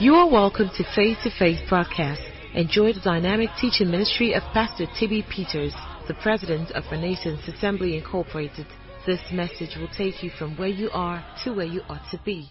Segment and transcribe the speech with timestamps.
[0.00, 2.22] You are welcome to Faith to Faith broadcast.
[2.54, 5.24] Enjoy the dynamic teaching ministry of Pastor T.B.
[5.30, 5.74] Peters,
[6.08, 8.66] the president of Renaissance Assembly Incorporated.
[9.06, 12.50] This message will take you from where you are to where you ought to be.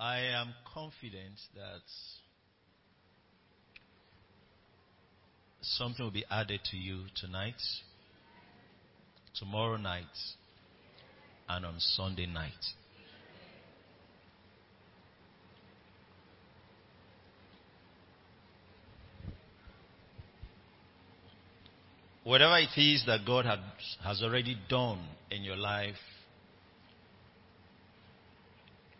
[0.00, 1.82] I am confident that
[5.60, 7.60] something will be added to you tonight,
[9.38, 10.06] tomorrow night,
[11.50, 12.50] and on Sunday night.
[22.24, 23.44] Whatever it is that God
[24.02, 25.96] has already done in your life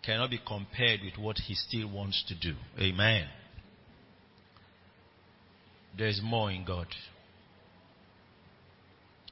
[0.05, 2.57] cannot be compared with what He still wants to do.
[2.79, 3.27] Amen.
[5.97, 6.87] There is more in God.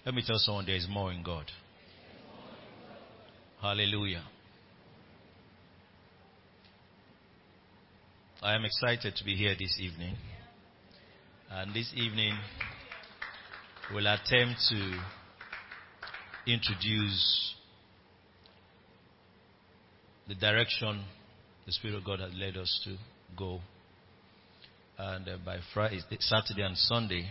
[0.04, 1.50] Let me tell someone there is more in God.
[3.60, 4.24] Hallelujah.
[8.40, 10.16] I am excited to be here this evening.
[11.50, 12.34] And this evening,
[13.92, 15.00] we'll attempt to
[16.46, 17.54] introduce
[20.28, 21.02] the direction
[21.66, 22.96] the Spirit of God has led us to
[23.36, 23.60] go.
[24.98, 27.28] And uh, by Friday, Saturday and Sunday,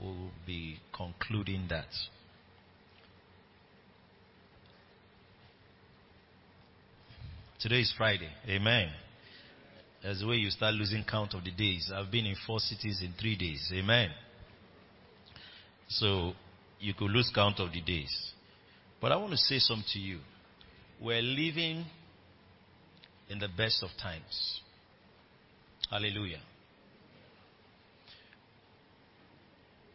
[0.00, 1.86] we'll be concluding that.
[7.60, 8.30] Today is Friday.
[8.48, 8.88] Amen.
[10.02, 11.92] That's the way you start losing count of the days.
[11.94, 13.70] I've been in four cities in three days.
[13.72, 14.10] Amen.
[15.88, 16.32] So
[16.80, 18.32] you could lose count of the days.
[19.00, 20.18] But I want to say something to you.
[21.02, 21.84] We're living
[23.28, 24.60] in the best of times.
[25.90, 26.40] Hallelujah.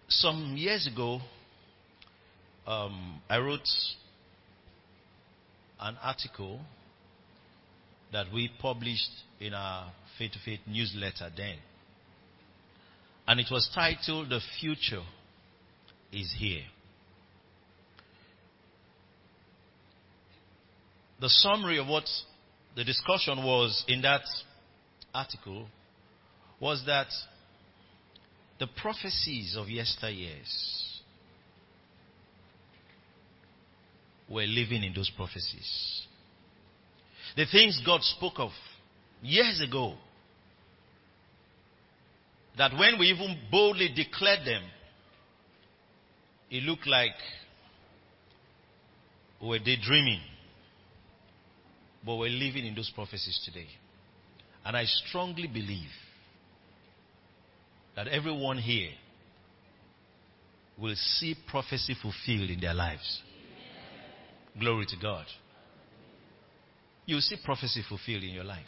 [0.09, 1.22] Some years ago,
[2.66, 3.68] um, I wrote
[5.79, 6.59] an article
[8.12, 11.56] that we published in our Faith to Faith newsletter then.
[13.28, 15.03] And it was titled The Future
[16.12, 16.63] is Here.
[21.19, 22.05] The summary of what
[22.75, 24.22] the discussion was in that
[25.13, 25.67] article
[26.59, 27.07] was that
[28.59, 30.88] the prophecies of yesteryears
[34.29, 36.03] were living in those prophecies.
[37.35, 38.51] The things God spoke of
[39.22, 39.95] years ago,
[42.57, 44.63] that when we even boldly declared them,
[46.50, 47.13] it looked like
[49.41, 50.22] we were daydreaming.
[52.07, 53.68] But we're living in those prophecies today.
[54.63, 55.90] And I strongly believe
[57.97, 58.91] that everyone here
[60.78, 63.22] will see prophecy fulfilled in their lives.
[64.57, 65.25] Glory to God.
[67.06, 68.63] You'll see prophecy fulfilled in your life.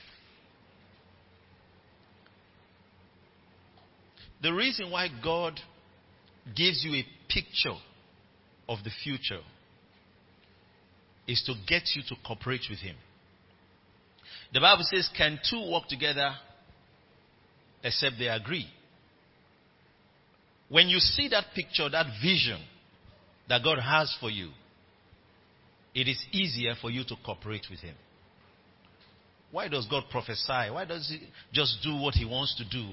[4.42, 5.58] The reason why God
[6.58, 7.80] gives you a picture
[8.68, 9.40] of the future
[11.26, 12.98] is to get you to cooperate with Him.
[14.54, 16.32] The Bible says, Can two walk together
[17.84, 18.68] except they agree?
[20.70, 22.60] When you see that picture, that vision
[23.48, 24.50] that God has for you,
[25.96, 27.96] it is easier for you to cooperate with Him.
[29.52, 30.70] Why does God prophesy?
[30.72, 32.92] Why does He just do what He wants to do?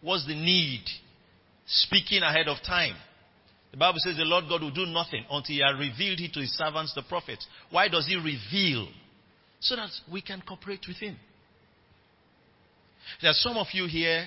[0.00, 0.82] What's the need?
[1.64, 2.96] Speaking ahead of time.
[3.70, 6.40] The Bible says the Lord God will do nothing until He has revealed it to
[6.40, 7.46] His servants, the prophets.
[7.70, 8.88] Why does He reveal?
[9.62, 11.16] So that we can cooperate with Him.
[13.20, 14.26] There are some of you here,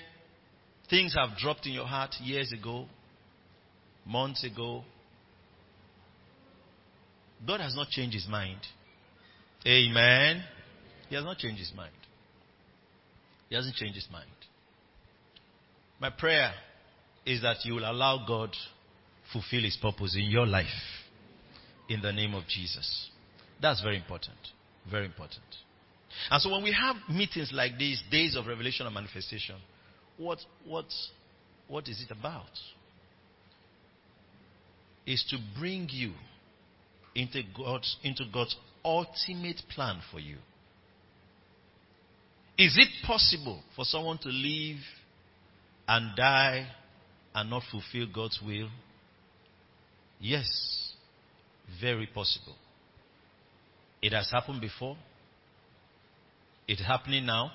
[0.90, 2.88] things have dropped in your heart years ago,
[4.06, 4.84] months ago.
[7.46, 8.60] God has not changed His mind.
[9.68, 10.44] Amen.
[11.10, 11.94] He has not changed his mind.
[13.50, 14.30] He hasn't changed his mind.
[16.00, 16.52] My prayer
[17.26, 18.56] is that you will allow God
[19.32, 20.66] fulfill his purpose in your life
[21.90, 23.10] in the name of Jesus.
[23.62, 24.38] That's very important.
[24.90, 25.44] Very important.
[26.30, 29.56] And so when we have meetings like these, days of revelation and manifestation,
[30.18, 30.86] what what
[31.68, 32.46] what is it about?
[35.06, 36.14] Is to bring you
[37.16, 40.38] into God's into God's ultimate plan for you.
[42.58, 44.80] Is it possible for someone to live
[45.88, 46.68] and die
[47.34, 48.70] and not fulfill God's will?
[50.20, 50.94] Yes.
[51.82, 52.56] Very possible.
[54.06, 54.96] It has happened before.
[56.68, 57.50] It's happening now.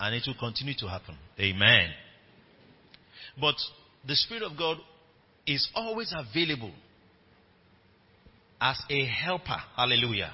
[0.00, 1.18] And it will continue to happen.
[1.38, 1.90] Amen.
[3.38, 3.56] But
[4.08, 4.78] the Spirit of God
[5.46, 6.72] is always available
[8.58, 9.58] as a helper.
[9.76, 10.32] Hallelujah.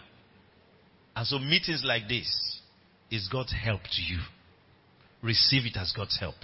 [1.17, 2.61] And so meetings like this
[3.11, 4.20] is God's help to you.
[5.23, 6.37] Receive it as God's help.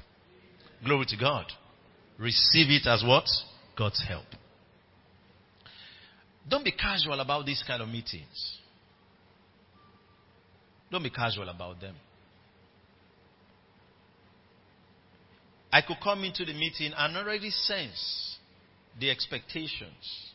[0.85, 1.45] Glory to God.
[2.19, 3.29] Receive it as what?
[3.79, 4.27] God's help.
[6.51, 8.59] Don't be casual about these kind of meetings.
[10.93, 11.97] Don't be casual about them.
[15.73, 18.37] I could come into the meeting and already sense
[19.01, 20.33] the expectations.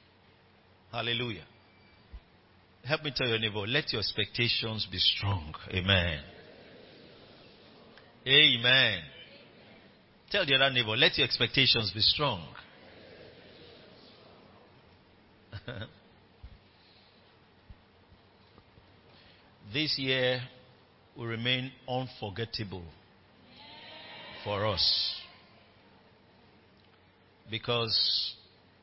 [0.92, 1.46] Hallelujah.
[2.84, 5.54] Help me tell your neighbor, let your expectations be strong.
[5.72, 6.22] Amen.
[8.26, 9.02] Amen.
[10.32, 12.48] Tell the other neighbor, let your expectations be strong.
[19.74, 20.42] this year
[21.16, 22.84] will remain unforgettable
[24.44, 25.16] for us
[27.50, 28.36] because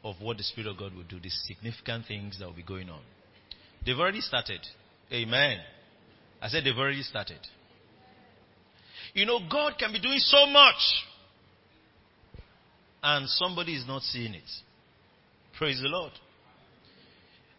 [0.03, 2.91] of what the Spirit of God will do, the significant things that will be going
[2.91, 3.01] on.
[3.85, 4.61] They've already started.
[5.13, 5.59] Amen.
[6.41, 7.39] I said they've already started.
[9.15, 11.05] You know, God can be doing so much,
[13.03, 14.43] and somebody is not seeing it.
[15.57, 16.13] Praise the Lord.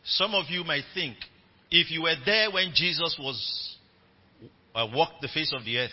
[0.04, 1.16] Some of you might think,
[1.82, 3.78] if you were there when Jesus was
[4.74, 5.92] uh, walked the face of the earth,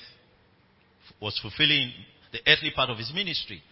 [1.20, 1.93] was fulfilling
[2.32, 3.62] the earthly part of his ministry,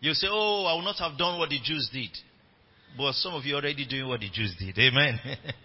[0.00, 2.10] you say, "Oh, I would not have done what the Jews did."
[2.96, 4.78] But some of you are already doing what the Jews did.
[4.78, 5.18] Amen.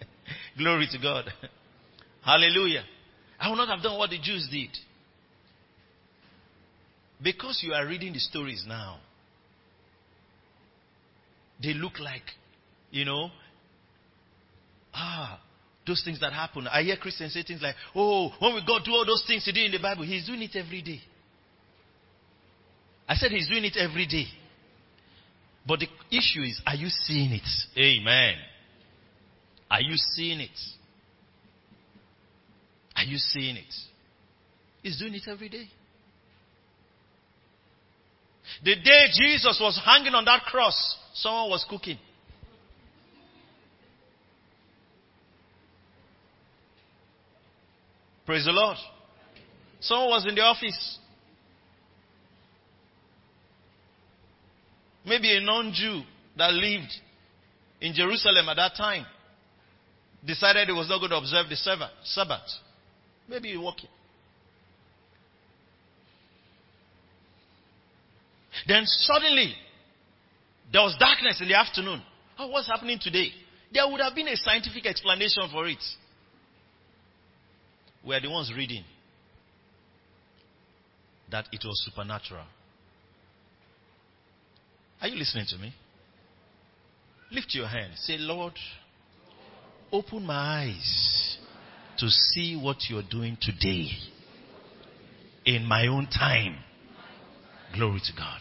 [0.58, 1.26] Glory to God.
[2.24, 2.84] Hallelujah.
[3.40, 4.70] I would not have done what the Jews did.
[7.22, 9.00] Because you are reading the stories now,
[11.62, 12.24] they look like,
[12.92, 13.30] you know,
[14.94, 15.40] ah,
[15.88, 16.68] those things that happen.
[16.68, 19.52] I hear Christians say things like, oh, when we God do all those things he
[19.52, 21.02] did in the Bible, he's doing it every day.
[23.08, 24.26] I said he's doing it every day.
[25.66, 27.48] But the issue is, are you seeing it?
[27.78, 28.36] Amen.
[29.70, 30.58] Are you seeing it?
[32.96, 33.74] Are you seeing it?
[34.82, 35.68] He's doing it every day.
[38.64, 41.98] The day Jesus was hanging on that cross, someone was cooking.
[48.28, 48.76] Praise the Lord.
[49.80, 51.00] Someone was in the office.
[55.06, 56.02] Maybe a non Jew
[56.36, 56.92] that lived
[57.80, 59.06] in Jerusalem at that time
[60.26, 62.42] decided he was not going to observe the Sabbath.
[63.30, 63.88] Maybe he's walking.
[68.68, 69.54] Then suddenly,
[70.74, 72.02] there was darkness in the afternoon.
[72.38, 73.30] Oh, what's happening today?
[73.72, 75.78] There would have been a scientific explanation for it.
[78.08, 78.86] We are the ones reading
[81.30, 82.46] that it was supernatural.
[85.02, 85.74] Are you listening to me?
[87.34, 87.92] Lift your hand.
[87.98, 88.54] Say, Lord,
[89.92, 91.38] open my eyes
[91.98, 93.90] to see what you're doing today
[95.44, 96.56] in my own time.
[97.76, 98.40] Glory to God.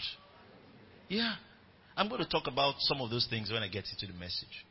[1.09, 1.35] Yeah.
[1.97, 4.65] I'm going to talk about some of those things when I get into the message.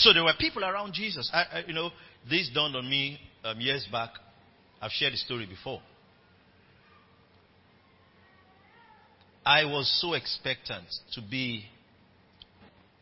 [0.00, 1.30] So there were people around Jesus.
[1.32, 1.90] I, I, you know,
[2.28, 4.10] this dawned on me um, years back.
[4.80, 5.80] I've shared the story before.
[9.44, 11.66] I was so expectant to be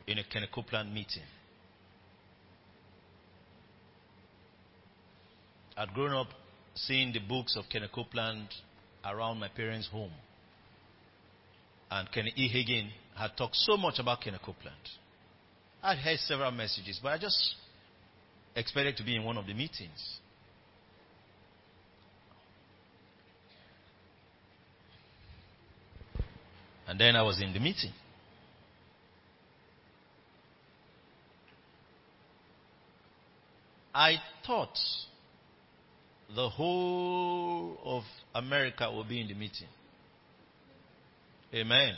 [0.09, 1.23] in a Kenneth Copeland meeting.
[5.77, 6.29] I'd grown up
[6.75, 8.49] seeing the books of Kenneth Copeland
[9.05, 10.11] around my parents' home.
[11.93, 12.49] And Kenneth E.
[12.53, 14.75] Hagin had talked so much about Kenneth Copeland.
[15.83, 17.55] I'd heard several messages, but I just
[18.57, 20.19] expected to be in one of the meetings.
[26.87, 27.93] And then I was in the meeting.
[33.95, 34.17] I
[34.47, 34.79] thought
[36.35, 38.03] the whole of
[38.35, 39.69] America will be in the meeting.
[41.55, 41.95] Amen.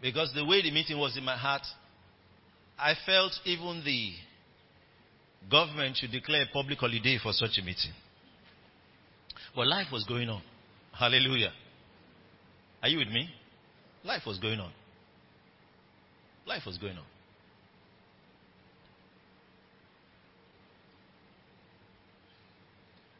[0.00, 1.62] Because the way the meeting was in my heart,
[2.78, 4.12] I felt even the
[5.50, 7.92] government should declare a public holiday for such a meeting.
[9.54, 10.42] But life was going on.
[10.92, 11.52] Hallelujah.
[12.82, 13.28] Are you with me?
[14.04, 14.72] Life was going on.
[16.46, 17.04] Life was going on.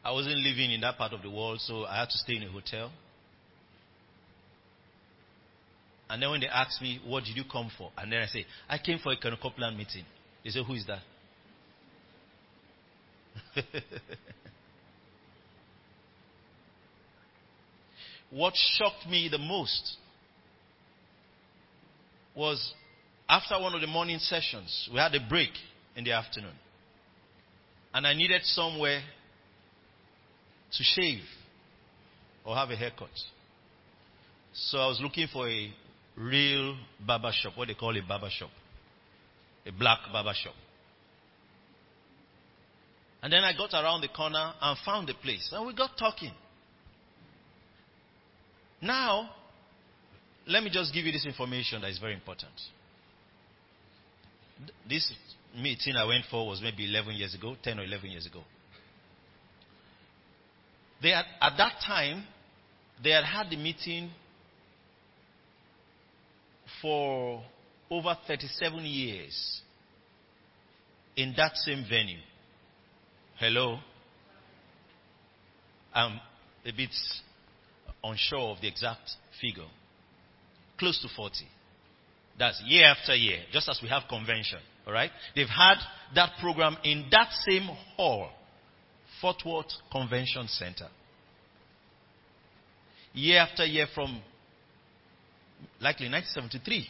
[0.03, 2.43] I wasn't living in that part of the world, so I had to stay in
[2.43, 2.91] a hotel.
[6.09, 7.91] And then when they ask me, what did you come for?
[7.97, 10.05] And then I say, I came for a Copeland meeting.
[10.43, 10.99] They say, who is that?
[18.29, 19.97] what shocked me the most
[22.35, 22.73] was
[23.27, 25.49] after one of the morning sessions, we had a break
[25.95, 26.53] in the afternoon.
[27.93, 29.01] And I needed somewhere
[30.73, 31.23] to shave
[32.45, 33.09] or have a haircut.
[34.53, 35.73] So I was looking for a
[36.17, 38.49] real barber shop, what they call a barber shop,
[39.65, 40.53] a black barber shop.
[43.21, 46.31] And then I got around the corner and found the place, and we got talking.
[48.81, 49.31] Now,
[50.47, 52.53] let me just give you this information that is very important.
[54.87, 55.11] This
[55.57, 58.41] meeting I went for was maybe 11 years ago, 10 or 11 years ago.
[61.01, 62.25] They had, at that time,
[63.03, 64.11] they had had the meeting
[66.81, 67.43] for
[67.89, 69.61] over 37 years
[71.15, 72.19] in that same venue.
[73.37, 73.79] Hello?
[75.93, 76.19] I'm
[76.65, 76.89] a bit
[78.03, 79.09] unsure of the exact
[79.41, 79.67] figure.
[80.77, 81.35] Close to 40.
[82.37, 84.59] That's year after year, just as we have convention.
[84.85, 85.11] All right?
[85.35, 85.75] They've had
[86.15, 88.29] that program in that same hall,
[89.21, 90.87] Fort Worth Convention Center.
[93.13, 94.21] Year after year from
[95.79, 96.87] likely 1973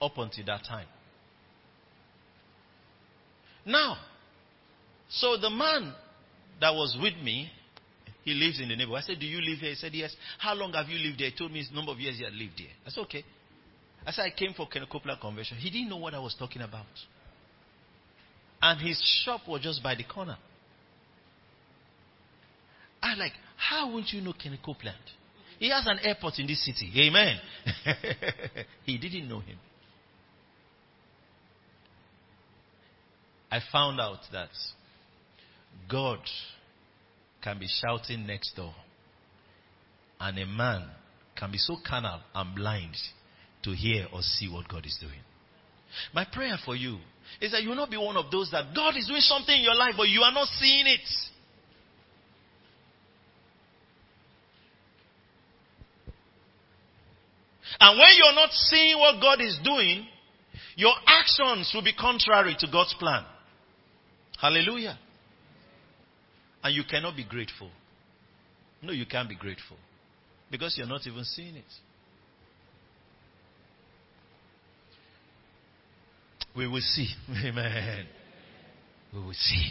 [0.00, 0.86] up until that time.
[3.66, 3.96] Now,
[5.08, 5.94] so the man
[6.60, 7.50] that was with me,
[8.24, 9.02] he lives in the neighborhood.
[9.04, 9.70] I said, Do you live here?
[9.70, 10.14] He said, Yes.
[10.38, 11.30] How long have you lived there?
[11.30, 12.70] He told me his number of years he had lived here.
[12.86, 13.24] I said, Okay.
[14.06, 15.56] I said, I came for Kenneth Copeland Convention.
[15.56, 16.86] He didn't know what I was talking about.
[18.60, 20.36] And his shop was just by the corner.
[23.02, 24.96] I like, how would you know Kenneth Copeland?
[25.58, 26.90] He has an airport in this city.
[26.96, 27.38] Amen.
[28.84, 29.58] he didn't know him.
[33.50, 34.48] I found out that
[35.88, 36.18] God
[37.42, 38.74] can be shouting next door,
[40.18, 40.88] and a man
[41.36, 42.96] can be so carnal and blind
[43.62, 45.20] to hear or see what God is doing.
[46.12, 46.98] My prayer for you
[47.40, 49.62] is that you will not be one of those that God is doing something in
[49.62, 51.08] your life, but you are not seeing it.
[57.80, 60.06] And when you're not seeing what God is doing,
[60.76, 63.24] your actions will be contrary to God's plan.
[64.40, 64.98] Hallelujah.
[66.62, 67.70] And you cannot be grateful.
[68.82, 69.76] No, you can't be grateful.
[70.50, 71.64] Because you're not even seeing it.
[76.56, 77.08] We will see.
[77.44, 78.06] Amen.
[79.12, 79.70] We will see.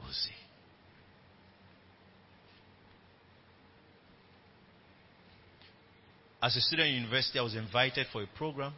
[0.00, 0.43] We'll see.
[6.44, 8.74] As a student in university, I was invited for a program.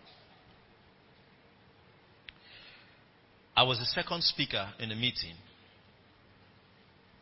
[3.56, 5.34] I was the second speaker in the meeting.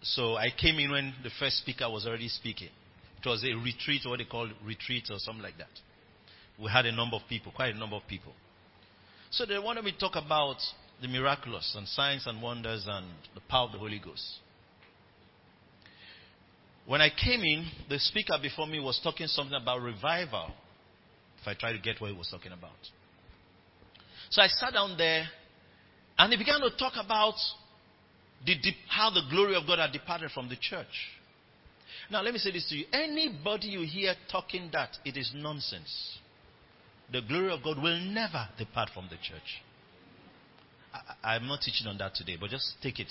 [0.02, 2.68] So I came in when the first speaker was already speaking.
[3.24, 5.70] It was a retreat, what they call retreat, or something like that.
[6.62, 8.34] We had a number of people, quite a number of people.
[9.30, 10.58] So they wanted me to talk about
[11.00, 14.40] the miraculous and signs and wonders and the power of the Holy Ghost.
[16.86, 20.50] When I came in, the speaker before me was talking something about revival.
[21.40, 22.72] If I try to get what he was talking about.
[24.30, 25.26] So I sat down there
[26.18, 27.34] and he began to talk about
[28.44, 28.54] the,
[28.88, 30.86] how the glory of God had departed from the church.
[32.10, 32.84] Now, let me say this to you.
[32.92, 36.18] Anybody you hear talking that, it is nonsense.
[37.12, 39.62] The glory of God will never depart from the church.
[41.22, 43.10] I, am not teaching on that today, but just take it.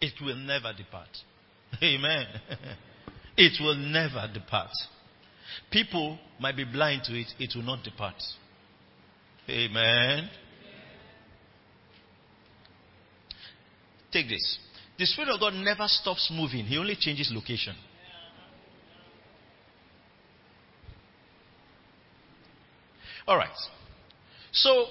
[0.00, 1.08] It will never depart.
[1.82, 2.26] Amen.
[3.38, 4.72] it will never depart.
[5.70, 8.16] People might be blind to it, it will not depart.
[9.48, 10.28] Amen.
[14.12, 14.58] Take this.
[14.98, 17.76] The Spirit of God never stops moving, He only changes location.
[23.26, 23.48] All right.
[24.52, 24.86] So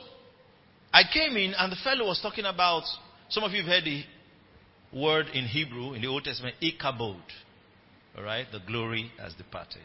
[0.93, 2.83] I came in and the fellow was talking about,
[3.29, 4.03] some of you have heard the
[4.93, 7.21] word in Hebrew in the Old Testament, Ichabod.
[8.17, 9.83] All right, the glory has departed.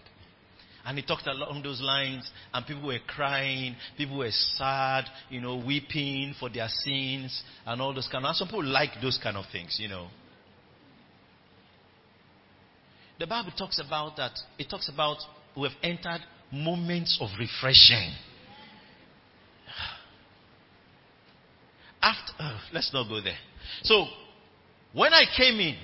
[0.84, 5.62] And he talked along those lines, and people were crying, people were sad, you know,
[5.64, 8.34] weeping for their sins, and all those kind of.
[8.34, 10.08] Some people like those kind of things, you know.
[13.20, 14.32] The Bible talks about that.
[14.58, 15.18] It talks about
[15.56, 18.12] we have entered moments of refreshing.
[22.02, 23.38] After, uh, let's not go there.
[23.84, 24.06] So,
[24.92, 25.76] when I came in,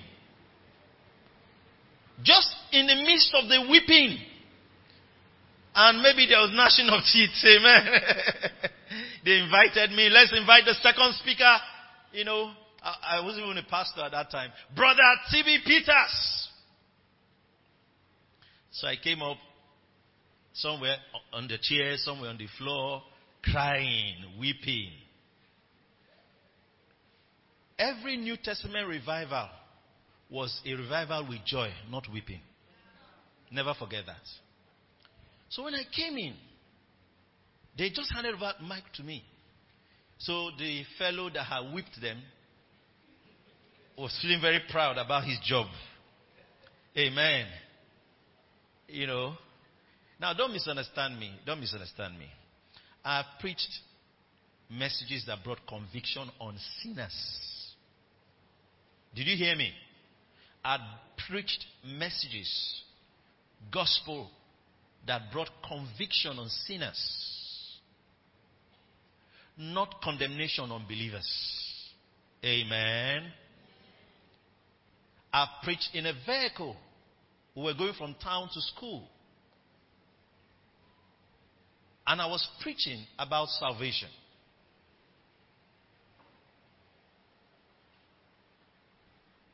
[2.22, 4.18] just in the midst of the weeping,
[5.74, 7.30] And maybe there was gnashing of teeth.
[7.44, 7.86] Amen.
[9.24, 10.08] they invited me.
[10.08, 11.56] Let's invite the second speaker.
[12.12, 12.50] You know,
[12.82, 14.50] I, I wasn't even a pastor at that time.
[14.74, 15.58] Brother T.B.
[15.64, 16.48] Peters.
[18.72, 19.36] So I came up
[20.52, 20.96] somewhere
[21.32, 23.02] on the chair, somewhere on the floor,
[23.44, 24.90] crying, weeping.
[27.78, 29.48] Every New Testament revival
[30.30, 32.40] was a revival with joy, not weeping.
[33.50, 34.16] Never forget that.
[35.48, 36.34] So when I came in,
[37.76, 39.24] they just handed over mic to me.
[40.18, 42.20] So the fellow that had whipped them
[43.96, 45.66] was feeling very proud about his job.
[46.96, 47.46] Amen.
[48.88, 49.34] You know.
[50.20, 51.32] Now don't misunderstand me.
[51.46, 52.26] Don't misunderstand me.
[53.04, 53.68] I preached
[54.68, 57.14] messages that brought conviction on sinners.
[59.14, 59.72] Did you hear me?
[60.68, 60.76] I
[61.30, 62.82] preached messages,
[63.72, 64.28] gospel
[65.06, 67.80] that brought conviction on sinners,
[69.56, 71.26] not condemnation on believers.
[72.44, 73.32] Amen.
[75.32, 76.76] I preached in a vehicle.
[77.54, 79.08] We were going from town to school.
[82.06, 84.10] And I was preaching about salvation.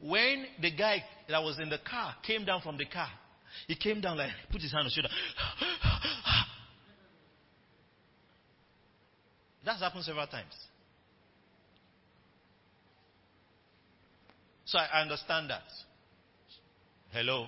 [0.04, 3.08] When the guy that was in the car came down from the car,
[3.66, 5.08] he came down like, put his hand on the shoulder.
[9.64, 10.52] That's happened several times.
[14.66, 15.62] So I understand that.
[17.10, 17.46] Hello?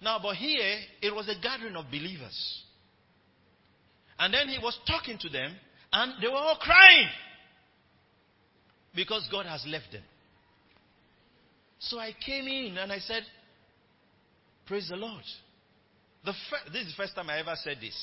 [0.00, 2.62] Now, but here, it was a gathering of believers.
[4.16, 5.56] And then he was talking to them,
[5.92, 7.08] and they were all crying
[8.94, 10.02] because God has left them.
[11.88, 13.22] So I came in and I said,
[14.66, 15.24] Praise the Lord.
[16.24, 17.96] The fir- this is the first time I ever said this.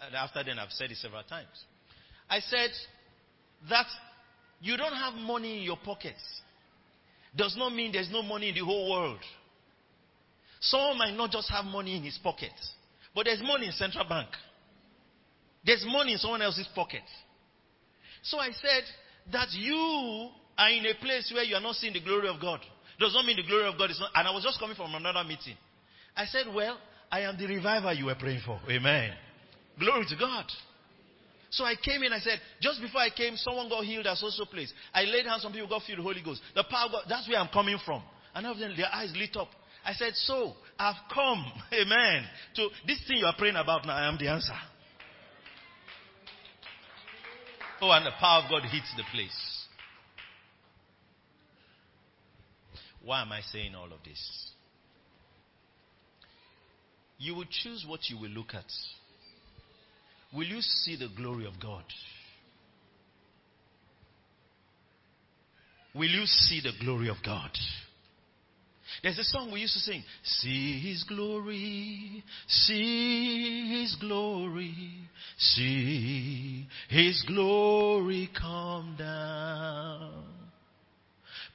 [0.00, 1.64] And after then, I've said it several times.
[2.30, 2.70] I said
[3.68, 3.86] that
[4.60, 6.22] you don't have money in your pockets
[7.36, 9.20] does not mean there's no money in the whole world.
[10.60, 12.52] Someone might not just have money in his pocket,
[13.14, 14.28] but there's money in central bank.
[15.64, 17.02] There's money in someone else's pocket.
[18.22, 18.84] So I said
[19.32, 22.60] that you are in a place where you are not seeing the glory of God.
[22.98, 24.10] Does not mean the glory of God is not.
[24.14, 25.56] And I was just coming from another meeting.
[26.16, 26.78] I said, Well,
[27.10, 28.58] I am the reviver you were praying for.
[28.70, 29.12] Amen.
[29.78, 30.46] Glory to God.
[31.50, 34.46] So I came in, I said, just before I came, someone got healed at social
[34.46, 34.72] place.
[34.92, 36.42] I laid hands on people, got filled with the Holy Ghost.
[36.54, 38.02] The power God, that's where I'm coming from.
[38.34, 39.48] And of them, their eyes lit up.
[39.84, 42.24] I said, so, I've come, amen,
[42.56, 44.52] to this thing you are praying about now, I am the answer.
[47.80, 49.55] Oh, and the power of God hits the place.
[53.06, 54.50] Why am I saying all of this?
[57.18, 58.64] You will choose what you will look at.
[60.34, 61.84] Will you see the glory of God?
[65.94, 67.50] Will you see the glory of God?
[69.04, 70.02] There's a song we used to sing.
[70.24, 74.74] See his glory, see his glory,
[75.38, 80.35] see his glory come down.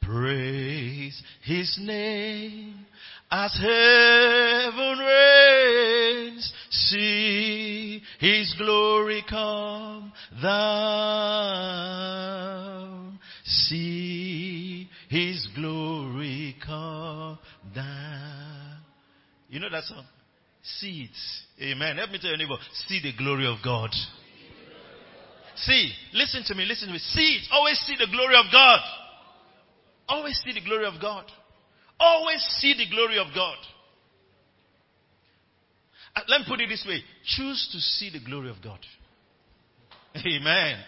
[0.01, 2.85] Praise his name
[3.29, 6.53] as heaven reigns.
[6.69, 10.11] See his glory come
[10.41, 11.91] down.
[13.45, 17.37] See his glory come
[17.73, 18.77] down.
[19.49, 20.05] You know that song?
[20.63, 21.63] See it.
[21.63, 21.97] Amen.
[21.97, 23.91] Help me tell your neighbor, see the glory of God.
[25.55, 26.99] See, listen to me, listen to me.
[26.99, 27.47] See it.
[27.51, 28.79] Always see the glory of God.
[30.11, 31.23] Always see the glory of God.
[31.97, 33.55] Always see the glory of God.
[36.13, 37.01] Uh, Let me put it this way.
[37.23, 38.79] Choose to see the glory of God.
[40.17, 40.79] Amen.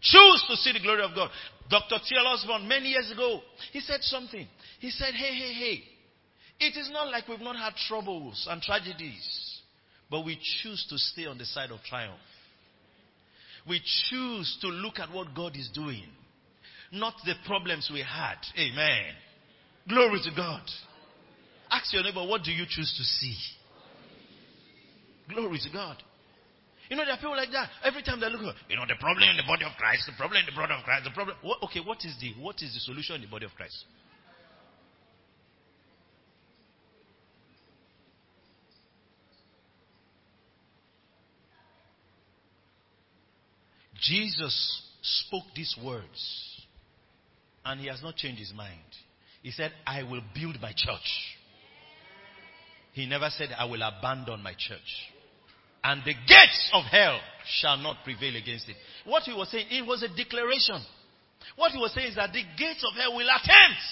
[0.00, 1.30] Choose to see the glory of God.
[1.68, 1.96] Dr.
[2.06, 2.26] T.L.
[2.28, 3.40] Osborn, many years ago,
[3.72, 4.46] he said something.
[4.78, 5.82] He said, hey, hey, hey.
[6.60, 9.60] It is not like we've not had troubles and tragedies,
[10.08, 12.20] but we choose to stay on the side of triumph.
[13.68, 13.80] We
[14.10, 16.06] choose to look at what God is doing,
[16.92, 18.36] not the problems we had.
[18.58, 19.14] Amen.
[19.88, 20.62] Glory to God.
[21.70, 23.36] Ask your neighbor, what do you choose to see?
[25.32, 25.96] Glory to God.
[26.90, 27.70] You know, there are people like that.
[27.82, 30.40] Every time they look, you know, the problem in the body of Christ, the problem
[30.40, 31.36] in the body of Christ, the problem.
[31.40, 33.84] What, okay, what is the what is the solution in the body of Christ?
[44.02, 46.51] Jesus spoke these words,
[47.64, 48.80] and he has not changed his mind.
[49.42, 51.36] He said, I will build my church.
[52.92, 55.10] He never said, I will abandon my church.
[55.82, 57.18] And the gates of hell
[57.58, 58.76] shall not prevail against it.
[59.04, 60.78] What he was saying, it was a declaration.
[61.56, 63.82] What he was saying is that the gates of hell will attempt,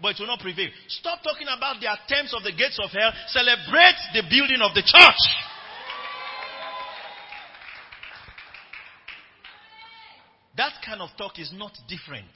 [0.00, 0.68] but it will not prevail.
[0.86, 3.10] Stop talking about the attempts of the gates of hell.
[3.28, 5.22] Celebrate the building of the church.
[10.56, 12.32] That kind of talk is not different.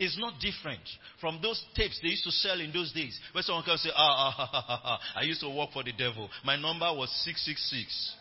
[0.00, 0.80] It's not different
[1.20, 3.20] from those tapes they used to sell in those days.
[3.32, 5.92] Where someone can say, ah, ah, ah, ah, ah, I used to work for the
[5.92, 6.30] devil.
[6.42, 8.14] My number was 666.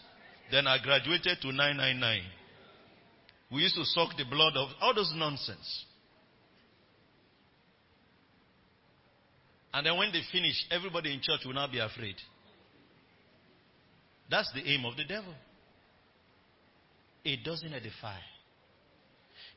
[0.52, 2.22] Then I graduated to 999.
[3.50, 5.86] We used to suck the blood of all those nonsense.
[9.74, 12.16] And then when they finish, everybody in church will now be afraid.
[14.30, 15.34] That's the aim of the devil.
[17.24, 18.18] It doesn't edify.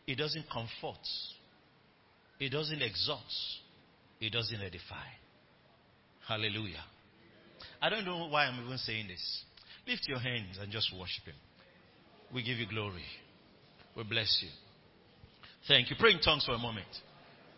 [0.07, 1.03] It doesn't comfort.
[2.43, 3.21] It doesn't exhort.
[4.21, 5.07] It doesn't edify.
[6.27, 6.83] Hallelujah.
[7.81, 9.45] I don't know why I'm even saying this.
[9.87, 11.37] Lift your hands and just worship Him.
[12.35, 13.05] We give you glory.
[13.97, 14.49] We bless you.
[15.69, 15.97] Thank you.
[16.01, 16.89] Pray in tongues for a moment.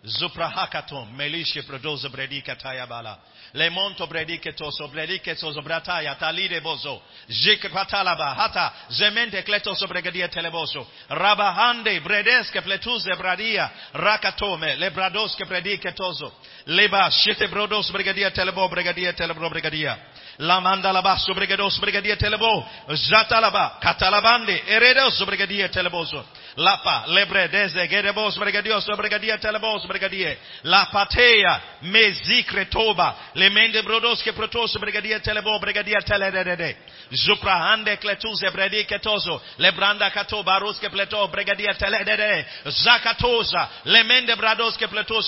[0.06, 3.18] Zuprahakatum, melishe prodozo bredika taya bala.
[3.52, 7.02] Le monto bredike toso bredike toso brataya talide bozo.
[7.28, 10.86] Jik patalaba hata zemente kleto sobregadia teleboso.
[11.08, 16.32] Rabahande bredeske pletuze bradia rakatome le bradoske bredike toso.
[16.66, 19.98] Leba shite brodos brigadia telebo brigadia telebro brigadia.
[20.38, 22.66] La mandalaba sobregados brigadia telebo.
[22.92, 26.24] Zatalaba katalabande eredos brigadia teleboso.
[26.56, 27.04] Lapa.
[27.06, 30.38] Lebre deze gedebos brigadios brigadia telebos brigadie.
[30.62, 30.88] La.
[31.80, 33.30] Mezikre toba.
[33.34, 36.76] Le mende protos brigadia telebo brigadia teledede.
[37.10, 39.42] Zupra hande cletuse bredi ketoso.
[39.56, 42.46] Lebranda kato baros que pleto brigadia teledede.
[42.68, 43.68] Zakatosa.
[43.84, 44.76] Le mende pletos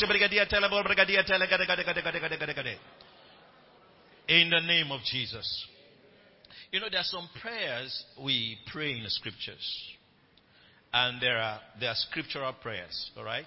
[0.07, 2.79] brigadia telebo brigadia telegade.
[4.29, 5.67] In the name of Jesus.
[6.73, 9.96] You know, there are some prayers we pray in the scriptures.
[10.93, 13.47] And there are, there are scriptural prayers, alright?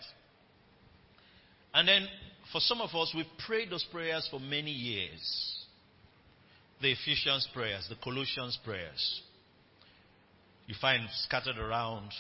[1.74, 2.08] And then,
[2.52, 5.56] for some of us, we've prayed those prayers for many years.
[6.82, 9.22] The Ephesians prayers, the Colossians prayers.
[10.68, 12.12] You find scattered around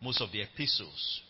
[0.00, 1.22] most of the epistles.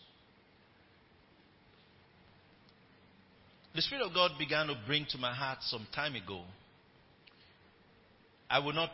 [3.75, 6.43] The Spirit of God began to bring to my heart some time ago.
[8.49, 8.91] I will not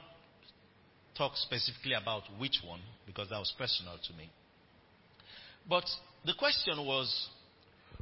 [1.17, 4.29] talk specifically about which one because that was personal to me.
[5.67, 5.85] But
[6.25, 7.29] the question was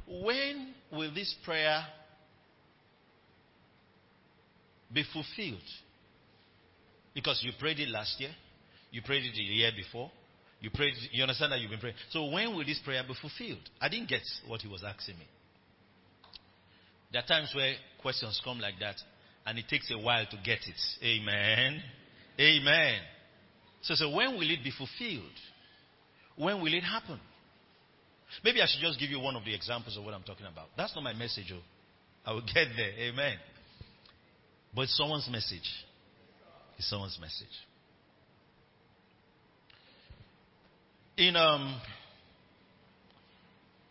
[0.06, 1.84] when will this prayer
[4.92, 5.60] be fulfilled?
[7.14, 8.30] Because you prayed it last year,
[8.90, 10.10] you prayed it the year before,
[10.60, 11.96] you prayed, you understand that you've been praying.
[12.10, 13.68] So when will this prayer be fulfilled?
[13.80, 15.26] I didn't get what he was asking me.
[17.12, 18.96] There are times where questions come like that
[19.44, 21.04] and it takes a while to get it.
[21.04, 21.82] Amen.
[22.40, 23.00] Amen.
[23.82, 25.38] So, so when will it be fulfilled?
[26.36, 27.20] When will it happen?
[28.42, 30.68] Maybe I should just give you one of the examples of what I'm talking about.
[30.76, 31.52] That's not my message.
[31.52, 31.60] Oh.
[32.24, 32.92] I will get there.
[32.98, 33.36] Amen.
[34.74, 35.68] But it's someone's message.
[36.78, 37.46] It's someone's message.
[41.18, 41.78] In um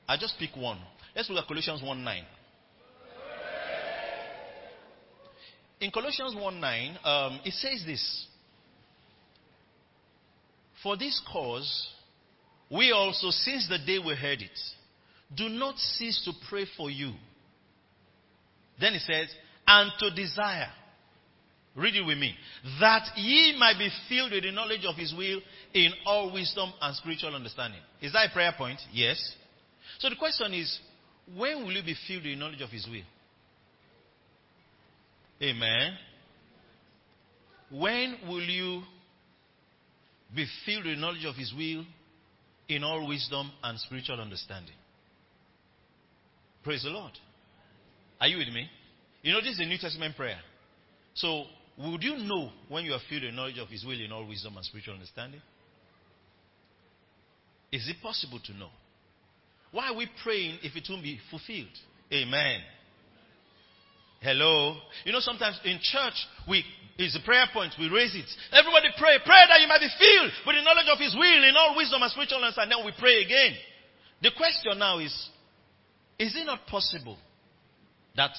[0.07, 0.79] I just pick one.
[1.15, 2.23] Let's look at Colossians 1 9.
[5.81, 8.27] In Colossians 1 9, um, it says this
[10.83, 11.87] For this cause,
[12.69, 14.59] we also, since the day we heard it,
[15.35, 17.13] do not cease to pray for you.
[18.79, 19.29] Then he says,
[19.67, 20.69] and to desire.
[21.75, 22.35] Read it with me.
[22.81, 25.39] That ye might be filled with the knowledge of his will
[25.73, 27.79] in all wisdom and spiritual understanding.
[28.01, 28.79] Is that a prayer point?
[28.91, 29.35] Yes.
[29.99, 30.79] So the question is,
[31.37, 33.03] when will you be filled with the knowledge of his will?
[35.41, 35.93] Amen.
[37.71, 38.83] When will you
[40.35, 41.85] be filled with knowledge of His will
[42.67, 44.75] in all wisdom and spiritual understanding?
[46.63, 47.11] Praise the Lord.
[48.19, 48.69] Are you with me?
[49.23, 50.39] You know, this is a New Testament prayer.
[51.15, 51.45] So,
[51.77, 54.55] would you know when you are filled with knowledge of His will in all wisdom
[54.55, 55.41] and spiritual understanding?
[57.71, 58.69] Is it possible to know?
[59.71, 61.67] Why are we praying if it won't be fulfilled?
[62.13, 62.59] Amen.
[64.21, 64.77] Hello.
[65.03, 66.13] You know, sometimes in church,
[66.47, 66.63] we,
[66.97, 68.29] it's a prayer point, we raise it.
[68.53, 71.55] Everybody pray, pray that you might be filled with the knowledge of His will in
[71.57, 72.77] all wisdom and spiritual understanding.
[72.77, 73.57] Then we pray again.
[74.21, 75.11] The question now is,
[76.19, 77.17] is it not possible
[78.15, 78.29] that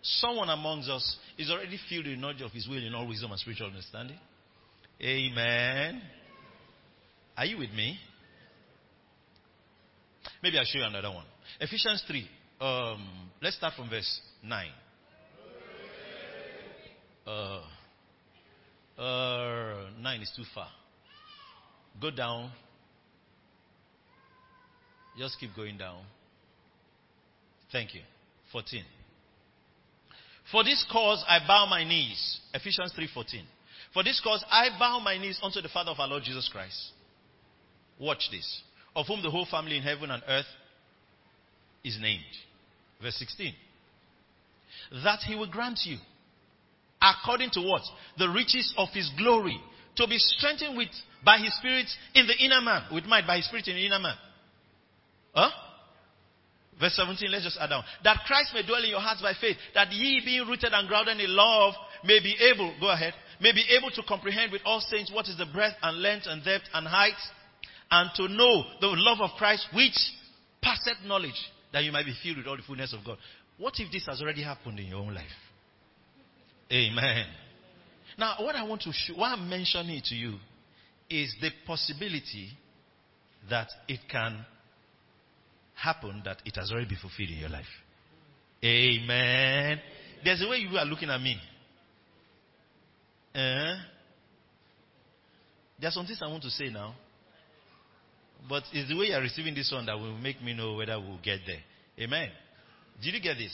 [0.00, 3.40] someone amongst us is already filled with knowledge of His will in all wisdom and
[3.40, 4.18] spiritual understanding?
[5.02, 6.02] Amen.
[7.36, 7.98] Are you with me?
[10.40, 11.24] Maybe I'll show you another one.
[11.58, 12.28] Ephesians 3.
[12.60, 13.08] Um,
[13.42, 14.68] let's start from verse 9.
[17.26, 17.62] Uh,
[18.98, 20.68] Uh, 9 is too far.
[22.00, 22.50] Go down.
[25.18, 26.02] Just keep going down.
[27.70, 28.02] Thank you.
[28.52, 28.84] 14.
[30.50, 32.40] For this cause I bow my knees.
[32.52, 33.44] Ephesians 3:14.
[33.92, 36.92] For this cause I bow my knees unto the Father of our Lord Jesus Christ.
[37.98, 38.62] Watch this.
[38.94, 40.46] Of whom the whole family in heaven and earth
[41.82, 42.24] is named.
[43.00, 43.54] Verse 16.
[45.04, 45.98] That he will grant you,
[47.02, 47.82] according to what?
[48.18, 49.60] The riches of his glory,
[49.96, 50.88] to be strengthened with
[51.24, 53.98] by his spirit in the inner man, with might by his spirit in the inner
[53.98, 54.16] man.
[55.34, 55.50] Huh?
[56.80, 57.84] Verse 17, let's just add down.
[58.02, 61.20] That Christ may dwell in your hearts by faith, that ye being rooted and grounded
[61.20, 65.12] in love may be able, go ahead, may be able to comprehend with all saints
[65.12, 67.18] what is the breadth and length and depth and height,
[67.90, 69.96] and to know the love of Christ which
[70.62, 71.38] passeth knowledge,
[71.72, 73.18] that you might be filled with all the fullness of God.
[73.58, 75.26] What if this has already happened in your own life?
[76.72, 77.26] Amen.
[78.18, 80.36] Now, what I want to show, why I'm mentioning it to you
[81.10, 82.48] is the possibility
[83.50, 84.44] that it can
[85.74, 87.66] happen that it has already been fulfilled in your life.
[88.64, 89.80] Amen.
[90.24, 91.36] There's a way you are looking at me.
[93.34, 93.74] Eh?
[95.84, 96.94] Are some things I want to say now.
[98.48, 100.98] But it's the way you are receiving this one that will make me know whether
[100.98, 101.60] we'll get there.
[101.98, 102.28] Amen.
[103.02, 103.52] Did you get this?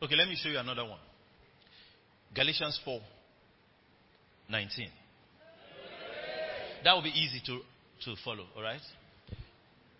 [0.00, 1.00] Okay, let me show you another one.
[2.34, 3.00] Galatians 4
[4.48, 4.88] 19.
[6.84, 7.60] That will be easy to,
[8.04, 8.80] to follow, all right?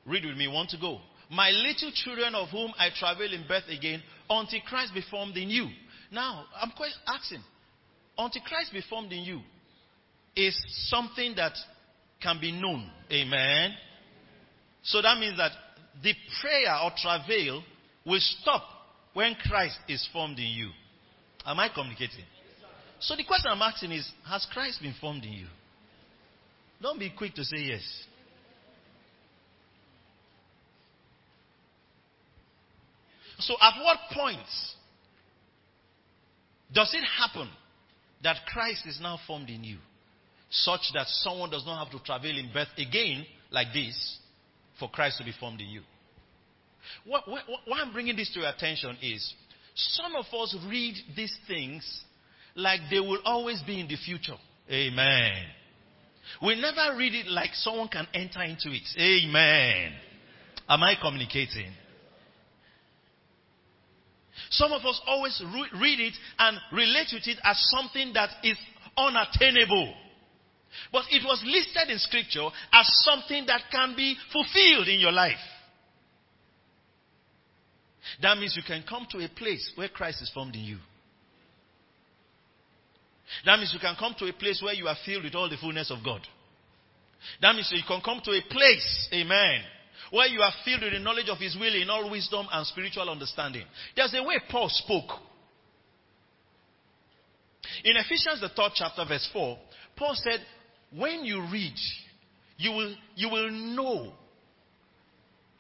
[0.06, 0.46] Read with me.
[0.46, 1.00] Want to go?
[1.30, 5.50] My little children of whom I travel in birth again, until Christ be formed in
[5.50, 5.68] you.
[6.12, 7.42] Now, I'm quite asking,
[8.16, 9.40] until Christ be formed in you
[10.36, 10.56] is
[10.88, 11.52] something that
[12.22, 12.88] can be known.
[13.12, 13.72] Amen.
[14.84, 15.52] So that means that
[16.02, 17.62] the prayer or travail
[18.06, 18.62] will stop
[19.14, 20.70] when Christ is formed in you.
[21.46, 22.24] Am I communicating?
[23.00, 25.46] So the question I'm asking is Has Christ been formed in you?
[26.80, 27.82] Don't be quick to say yes.
[33.40, 34.46] So, at what point
[36.72, 37.48] does it happen
[38.22, 39.78] that Christ is now formed in you,
[40.50, 44.18] such that someone does not have to travel in birth again like this
[44.78, 45.82] for Christ to be formed in you?
[47.04, 47.42] What, what,
[47.74, 49.34] I'm bringing this to your attention is
[49.74, 52.02] some of us read these things
[52.54, 54.36] like they will always be in the future.
[54.70, 55.32] Amen.
[56.42, 58.82] We never read it like someone can enter into it.
[58.98, 59.92] Amen.
[60.68, 61.72] Am I communicating?
[64.50, 68.56] Some of us always re- read it and relate with it as something that is
[68.96, 69.94] unattainable.
[70.92, 75.38] But it was listed in scripture as something that can be fulfilled in your life.
[78.22, 80.78] That means you can come to a place where Christ is formed in you.
[83.44, 85.56] That means you can come to a place where you are filled with all the
[85.56, 86.20] fullness of God.
[87.42, 89.60] That means you can come to a place, amen,
[90.10, 93.08] where you are filled with the knowledge of His will in all wisdom and spiritual
[93.08, 93.64] understanding.
[93.94, 95.10] There's a way Paul spoke.
[97.84, 99.58] In Ephesians, the third chapter, verse 4,
[99.96, 100.40] Paul said,
[100.96, 101.74] When you read,
[102.56, 104.12] you will, you will know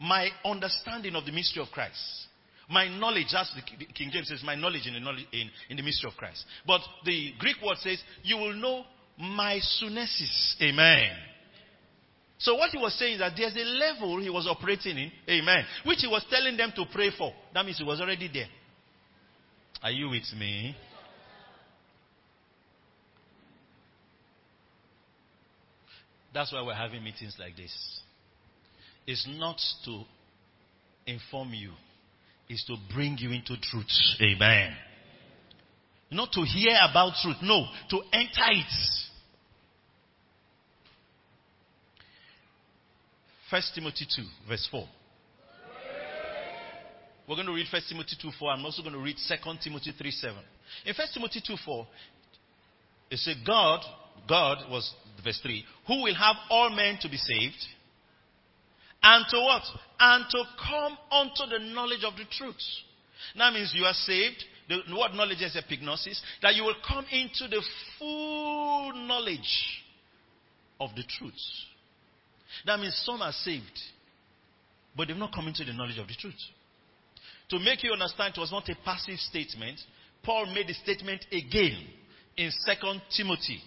[0.00, 2.27] my understanding of the mystery of Christ.
[2.70, 3.62] My knowledge, that's the
[3.94, 6.44] King James says, my knowledge in the, knowledge, in, in the mystery of Christ.
[6.66, 8.84] But the Greek word says, you will know
[9.18, 10.54] my sunesis.
[10.60, 11.12] Amen.
[12.38, 15.64] So what he was saying is that there's a level he was operating in, amen,
[15.84, 17.32] which he was telling them to pray for.
[17.52, 18.46] That means he was already there.
[19.82, 20.76] Are you with me?
[26.32, 27.72] That's why we're having meetings like this.
[29.06, 30.02] It's not to
[31.06, 31.72] inform you,
[32.48, 33.86] it's to bring you into truth.
[34.20, 34.74] Amen.
[36.10, 38.66] Not to hear about truth, no, to enter it.
[43.50, 44.86] First Timothy 2, verse 4.
[47.28, 48.52] We're going to read First Timothy 2, 4.
[48.52, 50.36] I'm also going to read 2 Timothy 3, 7.
[50.86, 51.86] In First Timothy 2, 4,
[53.10, 53.80] it says, God,
[54.26, 57.56] God was verse 3, who will have all men to be saved,
[59.02, 59.62] and to what?
[60.00, 62.56] And to come unto the knowledge of the truth.
[63.36, 64.44] That means you are saved.
[64.68, 66.20] The word knowledge is epignosis.
[66.42, 67.62] That you will come into the
[67.98, 69.82] full knowledge
[70.80, 71.32] of the truth.
[72.66, 73.78] That means some are saved,
[74.96, 76.40] but they've not come into the knowledge of the truth.
[77.50, 79.78] To make you understand, it was not a passive statement.
[80.22, 81.86] Paul made the statement again
[82.36, 82.72] in 2
[83.16, 83.60] Timothy,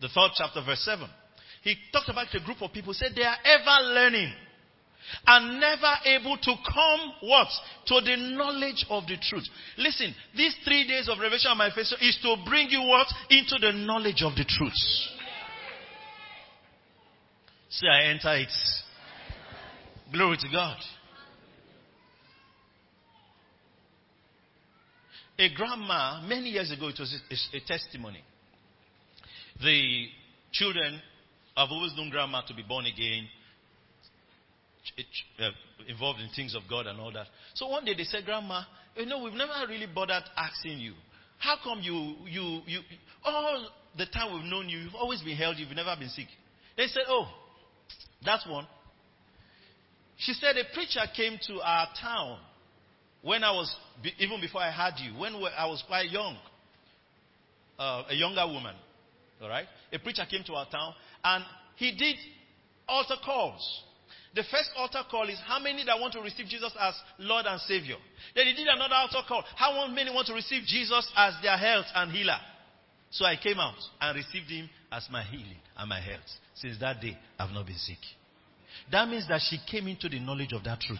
[0.00, 1.08] the third chapter, verse 7.
[1.62, 4.32] He talked about a group of people, said they are ever learning.
[5.26, 7.48] And never able to come what?
[7.86, 9.48] To the knowledge of the truth.
[9.78, 13.06] Listen, these three days of revelation and manifestation is to bring you what?
[13.30, 14.72] Into the knowledge of the truth.
[17.70, 18.52] See, I enter it.
[20.12, 20.76] Glory to God.
[25.38, 28.22] A grandma, many years ago, it was a, a testimony.
[29.62, 30.06] The
[30.52, 31.00] children
[31.56, 33.26] have always known grandma to be born again,
[35.40, 35.48] uh,
[35.88, 37.26] involved in things of God and all that.
[37.54, 38.62] So one day they said, Grandma,
[38.96, 40.94] you know, we've never really bothered asking you.
[41.38, 42.80] How come you, you, you,
[43.24, 46.28] all the time we've known you, you've always been healthy, you've never been sick?
[46.76, 47.28] They said, Oh,
[48.24, 48.66] that's one.
[50.18, 52.38] She said a preacher came to our town
[53.22, 53.74] when I was,
[54.18, 56.36] even before I had you, when I was quite young,
[57.78, 58.74] uh, a younger woman,
[59.40, 59.66] all right?
[59.92, 61.44] A preacher came to our town and
[61.76, 62.16] he did
[62.88, 63.82] altar calls.
[64.34, 67.60] The first altar call is how many that want to receive Jesus as Lord and
[67.62, 67.96] Savior.
[68.34, 69.44] Then he did another altar call.
[69.56, 72.38] How many want to receive Jesus as their health and healer?
[73.10, 76.20] So I came out and received him as my healing and my health.
[76.54, 77.98] Since that day, I've not been sick.
[78.90, 80.98] That means that she came into the knowledge of that truth.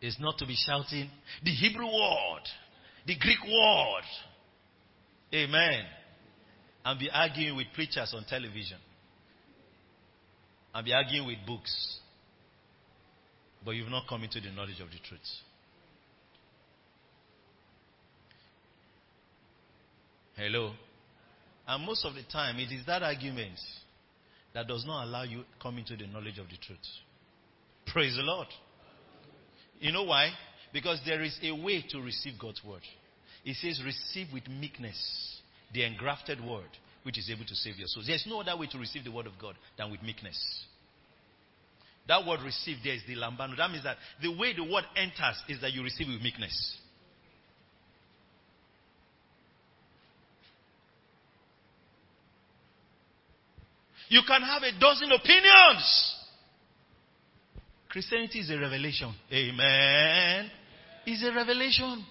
[0.00, 1.08] It's not to be shouting
[1.44, 2.42] the Hebrew word,
[3.06, 4.04] the Greek word.
[5.34, 5.84] Amen.
[6.84, 8.78] And be arguing with preachers on television.
[10.74, 11.98] And be arguing with books.
[13.64, 15.20] But you've not come into the knowledge of the truth.
[20.36, 20.72] Hello?
[21.68, 23.58] And most of the time, it is that argument
[24.54, 26.78] that does not allow you come into the knowledge of the truth.
[27.86, 28.48] Praise the Lord.
[29.78, 30.30] You know why?
[30.72, 32.82] Because there is a way to receive God's word.
[33.44, 35.40] It says, receive with meekness
[35.72, 36.68] the engrafted word,
[37.04, 38.06] which is able to save your souls.
[38.06, 40.38] There's no other way to receive the word of God than with meekness.
[42.08, 43.56] That word received there is the lambano.
[43.56, 46.76] That means that the way the word enters is that you receive with meekness.
[54.08, 56.16] You can have a dozen opinions.
[57.88, 59.14] Christianity is a revelation.
[59.32, 60.50] Amen.
[61.06, 62.04] It's a revelation.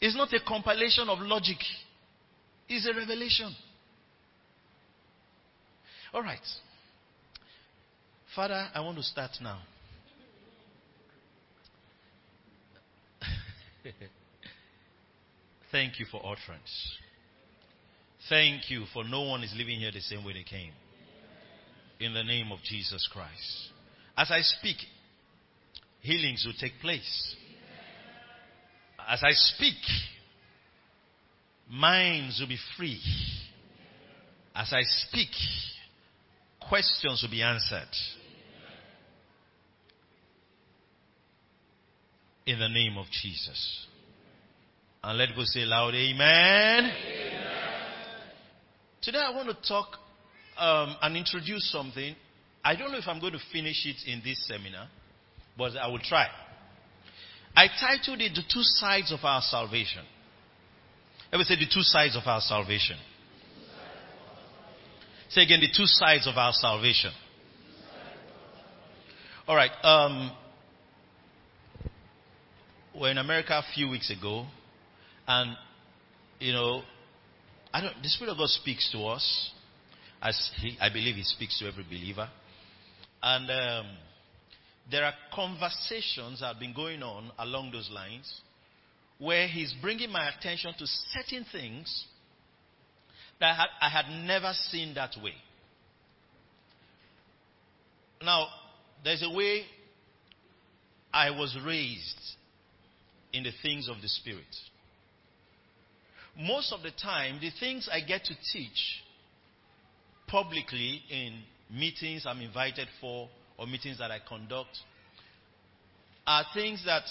[0.00, 1.58] It's not a compilation of logic.
[2.68, 3.54] It's a revelation.
[6.12, 6.38] All right.
[8.34, 9.60] Father, I want to start now.
[15.72, 16.96] Thank you for utterance.
[18.28, 20.72] Thank you for no one is living here the same way they came.
[21.98, 23.70] In the name of Jesus Christ.
[24.16, 24.76] As I speak,
[26.00, 27.34] healings will take place.
[29.08, 29.76] As I speak,
[31.68, 33.00] minds will be free.
[34.54, 35.30] As I speak,
[36.68, 37.88] questions will be answered.
[42.46, 43.86] In the name of Jesus.
[45.02, 46.84] And let go say loud, Amen.
[46.84, 46.92] Amen.
[49.00, 49.96] Today I want to talk
[50.58, 52.14] um, and introduce something.
[52.62, 54.88] I don't know if I'm going to finish it in this seminar,
[55.56, 56.26] but I will try.
[57.56, 60.04] I titled it The Two Sides of Our Salvation.
[61.32, 62.96] Ever say the two sides of our salvation?
[65.28, 67.12] Say again, the two sides of our salvation.
[69.46, 69.70] All right.
[69.84, 70.32] Um,
[72.98, 74.44] we're in America a few weeks ago,
[75.28, 75.56] and
[76.40, 76.82] you know,
[77.72, 78.02] I don't.
[78.02, 79.52] The Spirit of God speaks to us,
[80.20, 82.28] as he, I believe He speaks to every believer,
[83.22, 83.86] and um,
[84.90, 88.40] there are conversations that have been going on along those lines,
[89.18, 92.06] where He's bringing my attention to certain things
[93.40, 95.34] that I had, never seen that way.
[98.22, 98.48] Now,
[99.02, 99.64] there's a way
[101.12, 102.20] I was raised
[103.32, 104.44] in the things of the Spirit
[106.40, 109.02] most of the time, the things I get to teach
[110.26, 113.28] publicly in meetings I'm invited for
[113.60, 114.78] or meetings that I conduct
[116.26, 117.02] are things that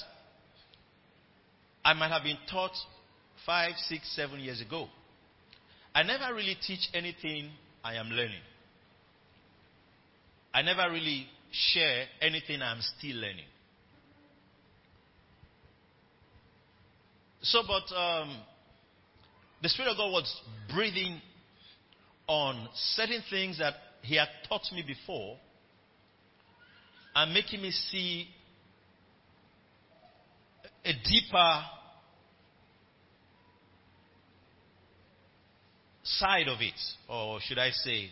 [1.86, 2.76] I might have been taught
[3.46, 4.88] five, six, seven years ago.
[5.94, 7.52] I never really teach anything
[7.84, 8.42] I am learning.
[10.52, 13.46] I never really share anything I'm still learning.
[17.42, 18.42] So, but um,
[19.62, 20.42] the Spirit of God was
[20.74, 21.22] breathing
[22.28, 25.38] on certain things that He had taught me before
[27.16, 28.28] and making me see
[30.86, 31.62] a deeper
[36.04, 38.10] side of it, or should I say,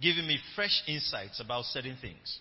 [0.00, 2.38] giving me fresh insights about certain things.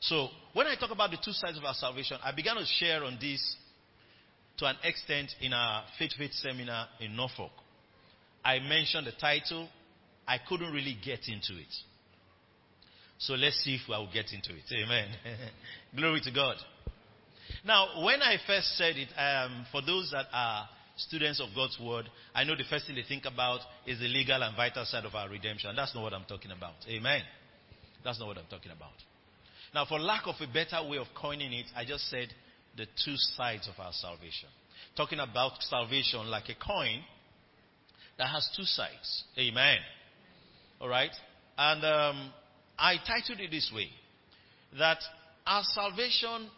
[0.00, 3.04] So, when I talk about the two sides of our salvation, I began to share
[3.04, 3.56] on this
[4.58, 7.52] to an extent in our Faith Faith seminar in Norfolk.
[8.44, 9.68] I mentioned the title,
[10.26, 11.74] I couldn't really get into it.
[13.20, 14.64] So let's see if I will get into it.
[14.72, 15.08] Amen.
[15.96, 16.56] Glory to God.
[17.66, 20.66] Now, when I first said it, um, for those that are
[20.96, 24.42] students of God's word, I know the first thing they think about is the legal
[24.42, 25.74] and vital side of our redemption.
[25.76, 26.74] That's not what I'm talking about.
[26.88, 27.20] Amen.
[28.02, 28.96] That's not what I'm talking about.
[29.74, 32.28] Now, for lack of a better way of coining it, I just said
[32.76, 34.48] the two sides of our salvation.
[34.96, 37.02] Talking about salvation like a coin
[38.16, 39.24] that has two sides.
[39.38, 39.78] Amen.
[40.80, 41.10] All right?
[41.58, 42.32] And um,
[42.80, 43.88] I titled it this way
[44.78, 44.98] that
[45.46, 46.48] our salvation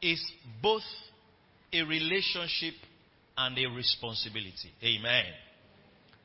[0.00, 0.24] is
[0.62, 0.82] both
[1.72, 2.74] a relationship
[3.36, 4.72] and a responsibility.
[4.82, 5.24] Amen.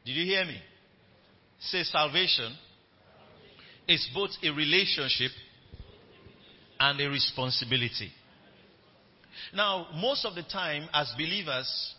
[0.06, 0.58] Did you hear me?
[1.60, 2.56] Say salvation
[3.88, 5.32] is both a relationship
[6.80, 8.12] and a responsibility.
[9.54, 11.96] Now, most of the time, as believers,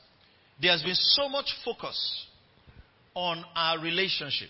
[0.60, 2.26] there has been so much focus
[3.14, 4.48] on our relationship.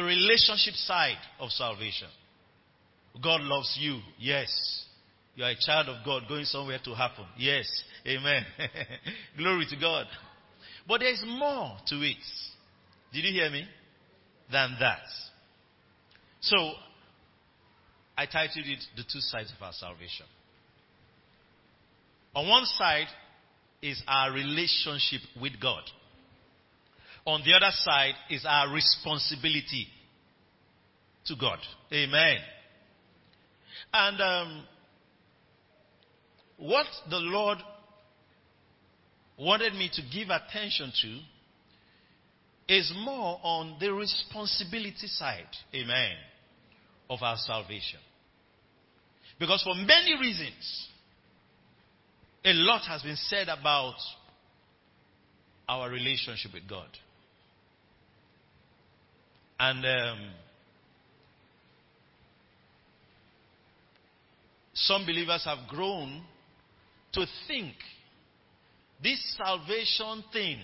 [0.00, 2.08] The relationship side of salvation.
[3.22, 4.00] God loves you.
[4.18, 4.48] Yes.
[5.34, 7.26] You are a child of God going somewhere to happen.
[7.36, 7.66] Yes.
[8.06, 8.46] Amen.
[9.36, 10.06] Glory to God.
[10.88, 12.16] But there's more to it.
[13.12, 13.66] Did you hear me?
[14.50, 15.02] Than that.
[16.40, 16.56] So,
[18.16, 20.24] I titled it The Two Sides of Our Salvation.
[22.34, 23.08] On one side
[23.82, 25.82] is our relationship with God.
[27.26, 29.86] On the other side is our responsibility
[31.26, 31.58] to God.
[31.92, 32.38] Amen.
[33.92, 34.64] And um,
[36.56, 37.58] what the Lord
[39.38, 45.48] wanted me to give attention to is more on the responsibility side.
[45.74, 46.12] Amen.
[47.08, 47.98] Of our salvation.
[49.38, 50.88] Because for many reasons,
[52.44, 53.96] a lot has been said about
[55.68, 56.88] our relationship with God.
[59.62, 60.18] And um,
[64.72, 66.22] some believers have grown
[67.12, 67.74] to think
[69.02, 70.60] this salvation thing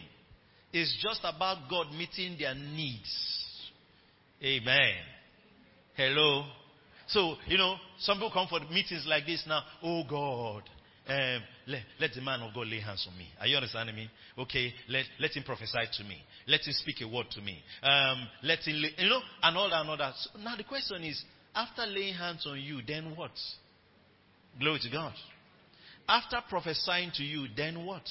[0.72, 3.34] is just about God meeting their needs.
[4.42, 4.94] Amen.
[5.94, 6.44] Hello.
[7.08, 9.62] So, you know, some people come for meetings like this now.
[9.82, 10.62] Oh God,
[11.08, 13.28] um, let, let the man of God lay hands on me.
[13.40, 14.10] Are you understanding me?
[14.38, 16.18] Okay, let, let him prophesy to me.
[16.48, 17.58] Let him speak a word to me.
[17.82, 20.14] Um, let him, lay, you know, and all that and all that.
[20.16, 21.22] So now the question is,
[21.54, 23.30] after laying hands on you, then what?
[24.58, 25.14] Glory to God.
[26.08, 28.08] After prophesying to you, then what?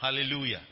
[0.00, 0.62] Hallelujah.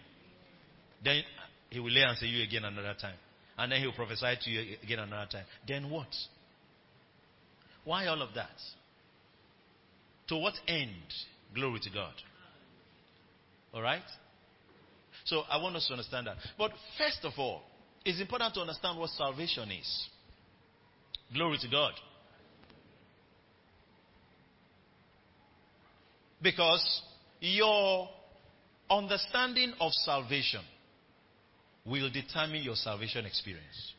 [1.05, 1.23] Then
[1.71, 3.17] he will lay hands on you again another time.
[3.57, 5.45] And then he will prophesy to you again another time.
[5.67, 6.09] Then what?
[7.85, 8.57] Why all of that?
[10.29, 10.91] To what end?
[11.55, 12.13] Glory to God.
[13.73, 14.03] All right?
[15.25, 16.37] So I want us to understand that.
[16.57, 17.63] But first of all,
[18.05, 20.09] it's important to understand what salvation is.
[21.35, 21.93] Glory to God.
[26.41, 27.03] Because
[27.41, 28.09] your
[28.91, 30.61] understanding of salvation
[31.85, 33.93] will determine your salvation experience.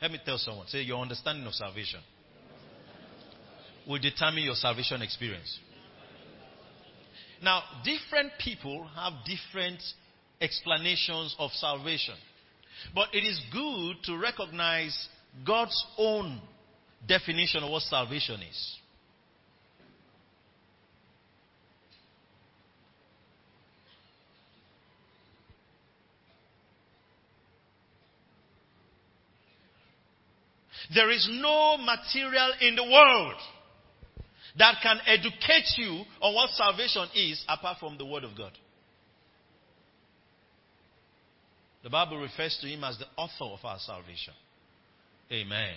[0.00, 2.00] Let me tell someone say, your understanding of salvation
[3.88, 5.58] will determine your salvation experience.
[7.42, 9.82] Now, different people have different
[10.40, 12.14] explanations of salvation.
[12.94, 15.08] But it is good to recognize
[15.46, 16.40] God's own
[17.06, 18.76] definition of what salvation is.
[30.94, 33.36] There is no material in the world
[34.58, 38.52] that can educate you on what salvation is apart from the Word of God.
[41.84, 44.34] The Bible refers to Him as the author of our salvation.
[45.30, 45.74] Amen.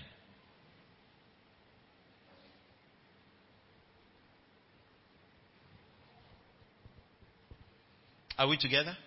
[8.38, 8.98] Are we together?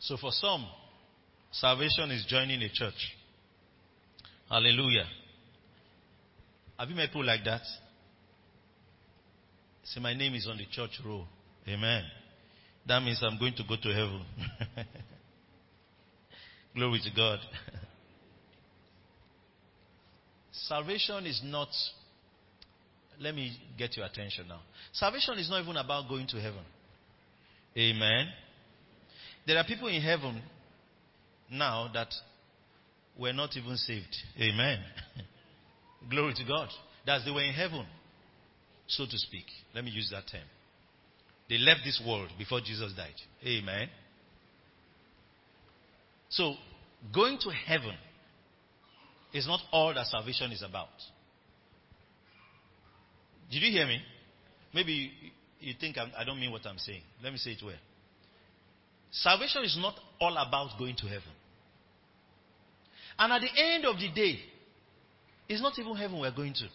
[0.00, 0.66] So for some,
[1.50, 3.16] salvation is joining a church.
[4.48, 5.06] Hallelujah.
[6.78, 7.62] Have you met people like that?
[9.84, 11.26] Say, my name is on the church roll.
[11.68, 12.02] Amen.
[12.86, 14.22] That means I'm going to go to heaven.
[16.74, 17.38] Glory to God.
[20.52, 21.68] salvation is not.
[23.20, 24.60] Let me get your attention now.
[24.92, 26.64] Salvation is not even about going to heaven.
[27.76, 28.26] Amen.
[29.46, 30.42] There are people in heaven
[31.50, 32.08] now that
[33.18, 34.16] were not even saved.
[34.40, 34.78] Amen.
[36.10, 36.68] Glory to God.
[37.06, 37.86] That's they were in heaven,
[38.86, 39.44] so to speak.
[39.74, 40.46] Let me use that term.
[41.48, 43.14] They left this world before Jesus died.
[43.46, 43.88] Amen.
[46.30, 46.54] So,
[47.14, 47.94] going to heaven
[49.32, 50.88] is not all that salvation is about.
[53.50, 54.00] Did you hear me?
[54.72, 55.12] Maybe
[55.60, 57.02] you, think I'm, I do not mean what I'm saying.
[57.22, 57.74] Let me say it well.
[59.10, 61.30] Salvation is not all about going to heaven.
[63.18, 64.38] And at the end of the day,
[65.48, 66.68] it's not even heaven we're going to.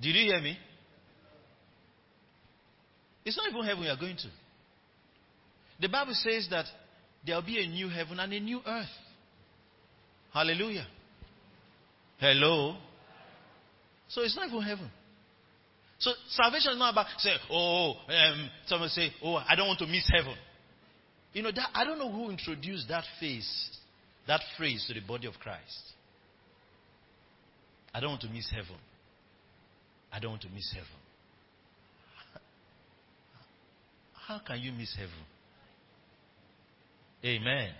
[0.00, 0.58] Did you hear me?
[3.24, 4.28] It's not even heaven we are going to.
[5.80, 6.66] The Bible says that
[7.24, 8.86] there will be a new heaven and a new earth.
[10.32, 10.86] Hallelujah.
[12.18, 12.76] Hello.
[14.08, 14.90] So it's not even heaven.
[15.98, 19.86] So salvation is not about say, oh, um, someone say, oh, I don't want to
[19.86, 20.34] miss heaven.
[21.32, 23.70] You know that I don't know who introduced that phrase,
[24.26, 25.82] that phrase to the body of Christ.
[27.94, 28.76] I don't want to miss heaven.
[30.12, 30.88] I don't want to miss heaven.
[34.26, 35.12] How can you miss heaven?
[37.24, 37.70] Amen.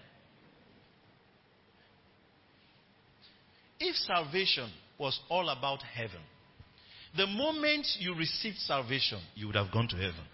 [3.79, 6.21] If salvation was all about heaven,
[7.17, 10.25] the moment you received salvation, you would have gone to heaven.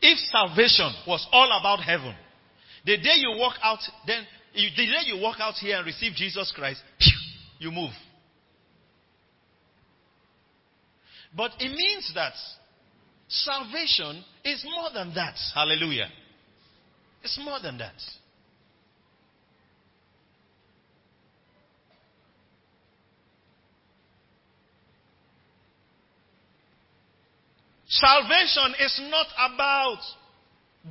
[0.00, 2.14] If salvation was all about heaven,
[2.84, 6.52] the day you walk out, then the day you walk out here and receive Jesus
[6.54, 6.82] Christ,
[7.58, 7.92] you move.
[11.36, 12.32] But it means that
[13.28, 15.34] salvation is more than that.
[15.54, 16.08] Hallelujah.
[17.22, 17.94] It's more than that.
[27.88, 30.00] Salvation is not about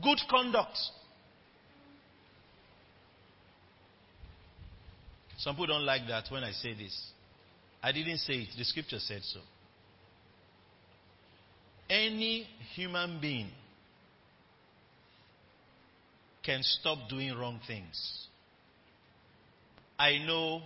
[0.02, 0.78] good conduct.
[5.38, 7.12] Some people don't like that when I say this.
[7.84, 9.40] I didn't say it, the scripture said so.
[11.90, 13.50] Any human being
[16.44, 18.28] can stop doing wrong things.
[20.00, 20.62] I know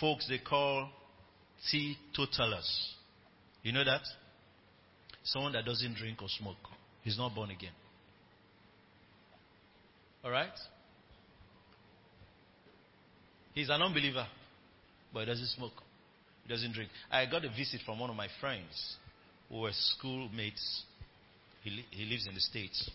[0.00, 0.90] folks they call
[1.70, 2.94] teetotalers.
[3.62, 4.02] You know that?
[5.24, 6.56] Someone that doesn't drink or smoke.
[7.02, 7.72] He's not born again.
[10.24, 10.52] Alright?
[13.54, 14.26] He's an unbeliever,
[15.12, 15.72] but he doesn't smoke.
[16.44, 16.90] He doesn't drink.
[17.10, 18.96] I got a visit from one of my friends
[19.48, 20.82] who were schoolmates.
[21.62, 22.90] He, he lives in the States.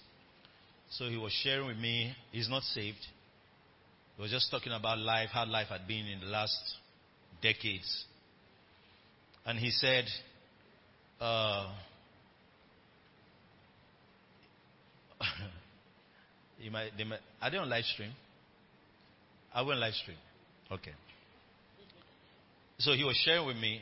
[0.91, 2.97] So he was sharing with me, he's not saved.
[4.15, 6.57] He was just talking about life, how life had been in the last
[7.41, 8.05] decades.
[9.45, 10.05] And he said,
[11.19, 11.71] uh,
[16.59, 18.11] you might, they might, are they on live stream?
[19.53, 20.17] I we on live stream?
[20.71, 20.93] Okay.
[22.77, 23.81] So he was sharing with me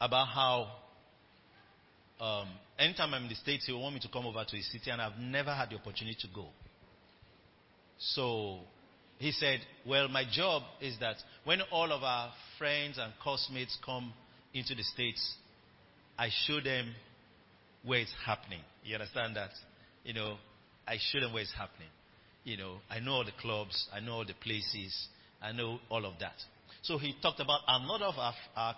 [0.00, 0.68] about how
[2.20, 4.70] um, anytime I'm in the States, he will want me to come over to his
[4.70, 6.46] city, and I've never had the opportunity to go.
[7.98, 8.58] So
[9.18, 14.12] he said, Well, my job is that when all of our friends and classmates come
[14.54, 15.34] into the States,
[16.18, 16.94] I show them
[17.84, 18.60] where it's happening.
[18.84, 19.50] You understand that?
[20.04, 20.36] You know,
[20.86, 21.88] I show them where it's happening.
[22.44, 25.08] You know, I know all the clubs, I know all the places,
[25.42, 26.34] I know all of that.
[26.82, 28.74] So he talked about another of our, our,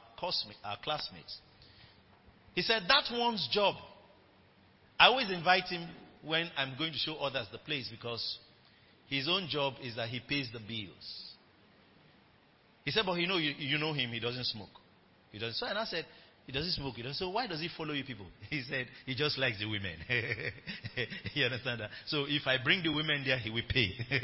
[0.64, 1.38] our classmates.
[2.54, 3.74] He said, That one's job.
[4.98, 5.88] I always invite him
[6.22, 8.38] when I'm going to show others the place because
[9.08, 11.24] his own job is that he pays the bills.
[12.84, 14.70] He said, But you know, you, you know him, he doesn't smoke.
[15.32, 15.56] He doesn't.
[15.56, 16.06] So, and I said,
[16.46, 16.94] he doesn't smoke.
[16.94, 17.16] He doesn't.
[17.16, 18.26] So why does he follow you people?
[18.50, 19.96] He said he just likes the women.
[21.34, 21.90] you understand that?
[22.06, 23.90] So if I bring the women there, he will pay.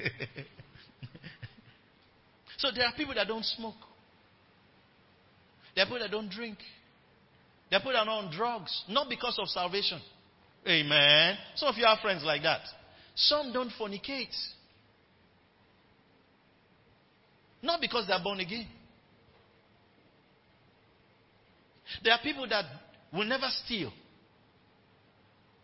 [2.59, 3.75] so there are people that don't smoke.
[5.75, 6.59] There are people that don't drink.
[7.71, 10.01] There are people that are on drugs, not because of salvation.
[10.67, 11.37] Amen.
[11.57, 12.61] Some of you have friends like that.
[13.17, 14.35] Some don't fornicate.
[17.63, 18.67] Not because they are born again.
[22.03, 22.65] There are people that
[23.13, 23.93] will never steal.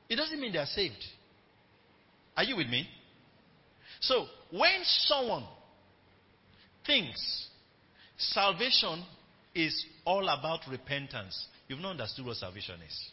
[0.08, 1.04] It doesn't mean they are saved.
[2.36, 2.88] Are you with me?
[4.00, 5.44] So, when someone
[6.86, 7.48] thinks
[8.16, 9.04] salvation
[9.54, 13.10] is all about repentance, you've not understood what salvation is.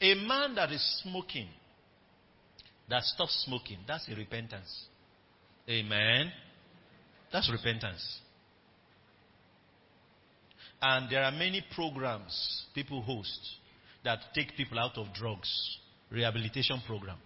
[0.00, 1.48] A man that is smoking,
[2.88, 4.86] that stops smoking, that's a repentance.
[5.68, 6.32] Amen.
[7.32, 8.20] That's repentance.
[10.82, 13.38] And there are many programs people host
[14.04, 15.78] that take people out of drugs,
[16.10, 17.18] rehabilitation program.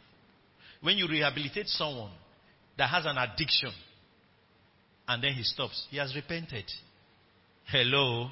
[0.81, 2.11] When you rehabilitate someone
[2.77, 3.71] that has an addiction
[5.07, 6.65] and then he stops, he has repented.
[7.67, 8.29] Hello.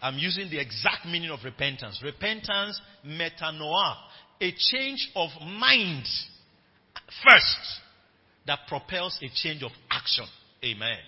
[0.00, 2.00] I'm using the exact meaning of repentance.
[2.04, 3.94] Repentance, metanoia,
[4.40, 6.04] a change of mind
[7.24, 7.80] first
[8.46, 10.26] that propels a change of action.
[10.64, 10.98] Amen.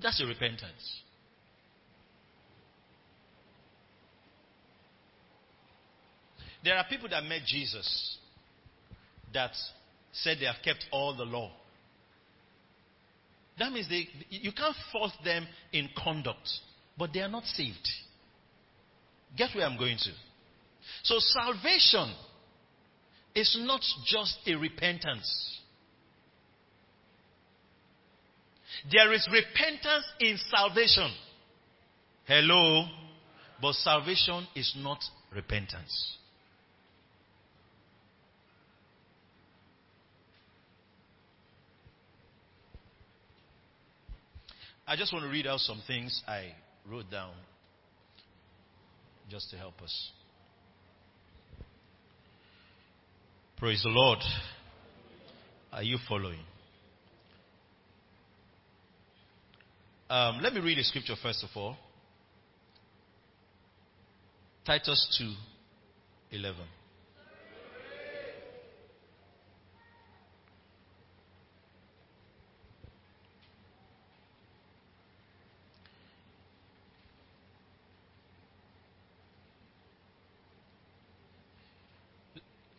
[0.00, 1.02] That's a repentance.
[6.64, 8.18] There are people that met Jesus
[9.32, 9.52] that
[10.12, 11.52] said they have kept all the law.
[13.58, 16.48] That means they, you can't fault them in conduct,
[16.96, 17.88] but they are not saved.
[19.36, 20.10] Get where I'm going to.
[21.02, 22.14] So salvation
[23.34, 25.57] is not just a repentance.
[28.90, 31.10] There is repentance in salvation.
[32.26, 32.84] Hello?
[33.60, 34.98] But salvation is not
[35.34, 36.18] repentance.
[44.86, 46.52] I just want to read out some things I
[46.88, 47.32] wrote down
[49.28, 50.10] just to help us.
[53.58, 54.20] Praise the Lord.
[55.72, 56.40] Are you following?
[60.10, 61.76] Um, let me read a scripture first of all.
[64.64, 65.18] Titus
[66.30, 66.56] 2 11.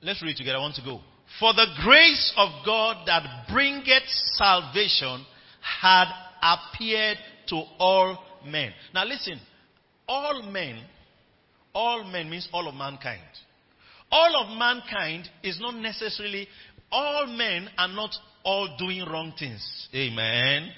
[0.02, 0.58] Let's read together.
[0.58, 1.02] I want to go.
[1.40, 5.26] For the grace of God that bringeth salvation
[5.62, 6.06] had
[6.42, 7.18] appeared
[7.48, 8.72] to all men.
[8.94, 9.40] Now listen,
[10.08, 10.84] all men,
[11.74, 13.22] all men means all of mankind.
[14.12, 16.48] All of mankind is not necessarily,
[16.92, 18.12] all men are not
[18.44, 19.88] all doing wrong things.
[19.94, 20.72] Amen.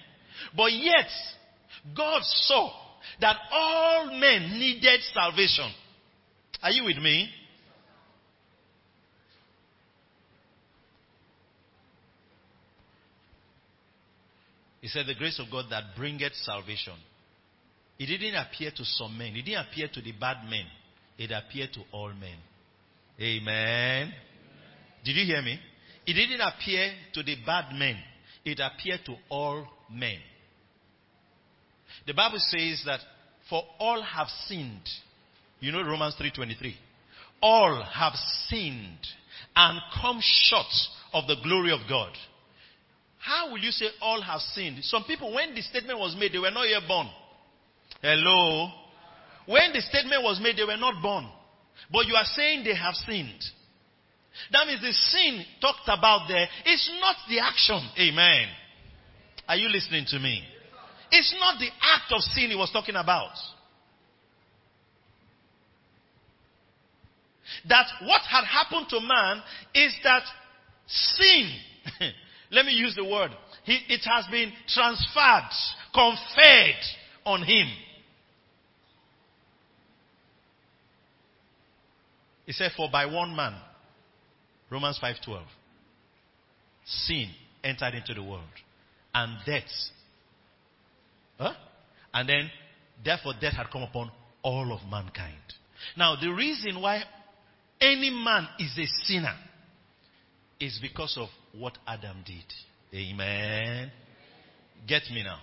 [0.56, 1.08] But yet,
[1.96, 2.72] God saw
[3.22, 5.72] that all men needed salvation.
[6.62, 7.30] Are you with me?
[14.92, 16.94] Said, The grace of God that bringeth salvation.
[18.00, 20.66] It didn't appear to some men, it didn't appear to the bad men,
[21.18, 22.38] it appeared to all men.
[23.20, 24.12] Amen.
[25.04, 25.60] Did you hear me?
[26.08, 27.98] It didn't appear to the bad men,
[28.44, 30.18] it appeared to all men.
[32.08, 33.02] The Bible says that
[33.50, 34.88] for all have sinned.
[35.60, 36.76] You know Romans 3:23.
[37.42, 38.14] All have
[38.48, 39.08] sinned
[39.56, 40.74] and come short
[41.14, 42.18] of the glory of God.
[43.22, 44.84] How will you say all have sinned?
[44.84, 47.08] Some people, when the statement was made, they were not yet born.
[48.02, 48.72] Hello?
[49.46, 51.28] When the statement was made, they were not born.
[51.92, 53.44] But you are saying they have sinned.
[54.52, 57.80] That means the sin talked about there is not the action.
[58.00, 58.48] Amen.
[59.48, 60.44] Are you listening to me?
[61.12, 63.34] It's not the act of sin he was talking about.
[67.68, 69.44] That what had happened to man
[69.76, 70.24] is that
[70.88, 71.52] sin
[72.52, 73.32] let me use the word.
[73.64, 75.50] He, it has been transferred,
[75.94, 76.84] conferred
[77.26, 77.68] on him.
[82.46, 83.56] He said, For by one man,
[84.70, 85.44] Romans 5:12,
[86.86, 87.30] sin
[87.64, 88.44] entered into the world,
[89.14, 89.70] and death.
[91.38, 91.54] Huh?
[92.14, 92.52] And then,
[93.04, 95.38] therefore, death had come upon all of mankind.
[95.96, 97.04] Now, the reason why
[97.80, 99.36] any man is a sinner
[100.62, 101.28] is because of
[101.60, 102.46] what Adam did.
[102.94, 103.92] Amen.
[104.88, 105.40] Get me now.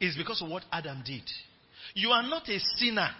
[0.00, 1.28] It's because of what Adam did.
[1.94, 3.10] You are not a sinner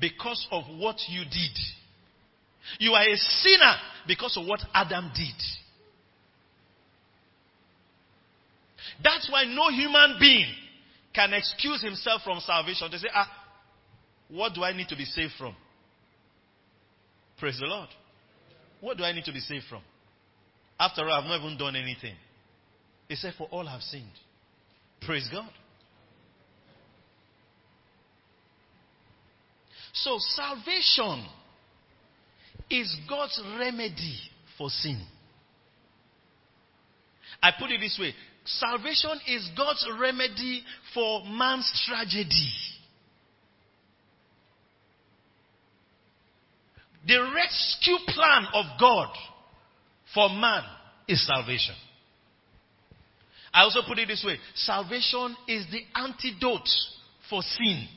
[0.00, 1.58] because of what you did.
[2.78, 3.74] You are a sinner
[4.06, 5.34] because of what Adam did.
[9.02, 10.52] That's why no human being
[11.14, 12.88] can excuse himself from salvation.
[12.90, 13.30] They say, ah,
[14.28, 15.54] what do I need to be saved from?
[17.38, 17.88] Praise the Lord.
[18.80, 19.82] What do I need to be saved from?
[20.78, 22.14] After all, I've not even done anything.
[23.08, 24.04] He said, For all have sinned.
[25.00, 25.48] Praise God.
[29.92, 31.26] So, salvation
[32.70, 34.18] is God's remedy
[34.56, 35.00] for sin.
[37.42, 38.14] I put it this way
[38.44, 40.62] salvation is God's remedy
[40.94, 42.52] for man's tragedy.
[47.08, 49.08] The rescue plan of God
[50.12, 50.62] for man
[51.08, 51.74] is salvation.
[53.52, 56.68] I also put it this way salvation is the antidote
[57.30, 57.88] for sin.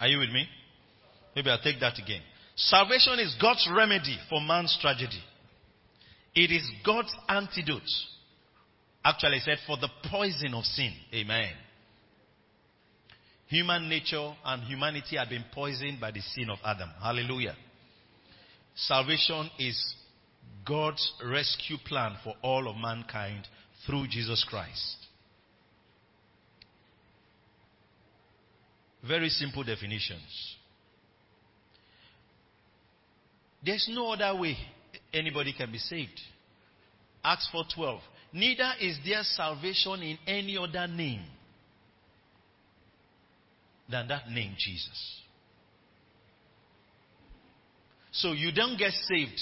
[0.00, 0.46] Are you with me?
[1.36, 2.22] Maybe I'll take that again.
[2.56, 5.22] Salvation is God's remedy for man's tragedy.
[6.34, 7.82] It is God's antidote.
[9.04, 10.92] Actually, I said for the poison of sin.
[11.14, 11.52] Amen.
[13.46, 16.90] Human nature and humanity had been poisoned by the sin of Adam.
[17.02, 17.56] Hallelujah.
[18.74, 19.94] Salvation is
[20.64, 23.48] God's rescue plan for all of mankind
[23.86, 24.96] through Jesus Christ.
[29.06, 30.56] Very simple definitions.
[33.64, 34.56] There's no other way
[35.12, 36.20] anybody can be saved.
[37.22, 38.00] Acts 4:12.
[38.32, 41.24] Neither is there salvation in any other name
[43.88, 45.20] than that name Jesus.
[48.12, 49.40] So you don't get saved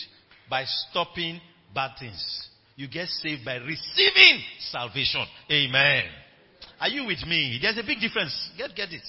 [0.49, 1.41] by stopping
[1.75, 2.49] bad things.
[2.77, 5.27] You get saved by receiving salvation.
[5.51, 6.05] Amen.
[6.81, 7.59] Are you with me?
[7.61, 8.51] There's a big difference.
[8.57, 9.03] Get get it.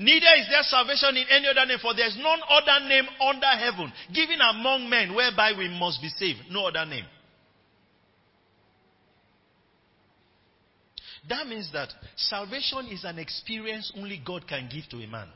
[0.00, 3.46] Neither is there salvation in any other name, for there is none other name under
[3.46, 6.38] heaven given among men whereby we must be saved.
[6.50, 7.04] No other name.
[11.28, 15.28] That means that salvation is an experience only God can give to a man.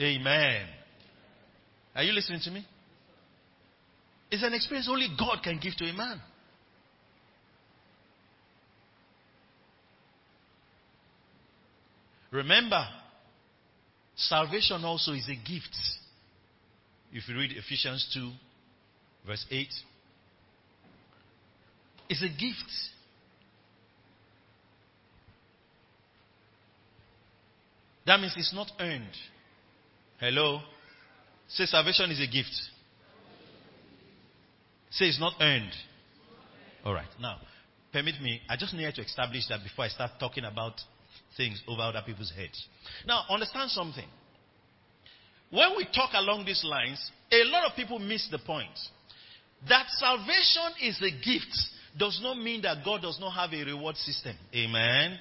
[0.00, 0.66] Amen.
[1.94, 2.66] Are you listening to me?
[4.32, 6.20] It's an experience only God can give to a man.
[12.32, 12.84] Remember,
[14.28, 15.76] salvation also is a gift.
[17.12, 18.30] If you read Ephesians 2,
[19.26, 19.68] verse 8,
[22.08, 22.70] it's a gift.
[28.06, 29.16] That means it's not earned.
[30.18, 30.60] Hello?
[31.48, 32.54] Say salvation is a gift.
[34.90, 35.72] Say it's not earned.
[36.84, 37.08] All right.
[37.20, 37.38] Now,
[37.92, 38.40] permit me.
[38.48, 40.74] I just need to establish that before I start talking about
[41.36, 42.66] things over other people's heads.
[43.06, 44.06] Now, understand something.
[45.50, 48.78] When we talk along these lines, a lot of people miss the point.
[49.68, 51.56] That salvation is a gift
[51.98, 54.36] does not mean that God does not have a reward system.
[54.54, 55.18] Amen.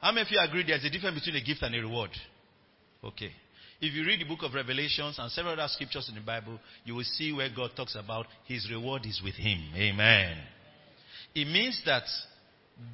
[0.00, 2.10] How many of you agree there's a difference between a gift and a reward?
[3.02, 3.30] Okay.
[3.80, 6.94] If you read the book of Revelations and several other scriptures in the Bible, you
[6.94, 9.58] will see where God talks about his reward is with him.
[9.74, 10.36] Amen.
[11.34, 12.02] It means that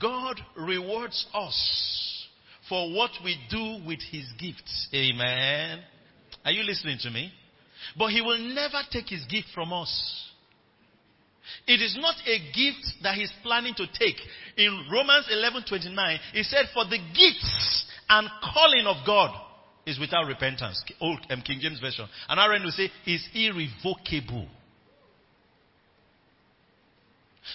[0.01, 2.26] God rewards us
[2.68, 4.89] for what we do with his gifts.
[4.95, 5.80] Amen.
[6.45, 7.32] Are you listening to me?
[7.97, 10.26] But he will never take his gift from us.
[11.66, 14.16] It is not a gift that he's planning to take.
[14.57, 19.30] In Romans 11:29, he said, "For the gifts and calling of God
[19.87, 22.09] is without repentance." Old um, King James version.
[22.28, 24.49] And our will say, "is irrevocable."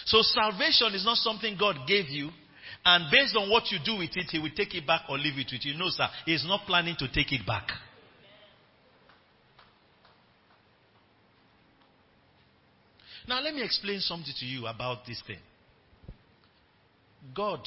[0.04, 2.30] So salvation is not something God gave you,
[2.84, 5.38] and based on what you do with it, He will take it back or leave
[5.38, 5.74] it with you.
[5.74, 6.08] No, sir.
[6.26, 7.68] He's not planning to take it back.
[13.28, 15.38] Now, let me explain something to you about this thing.
[17.34, 17.60] God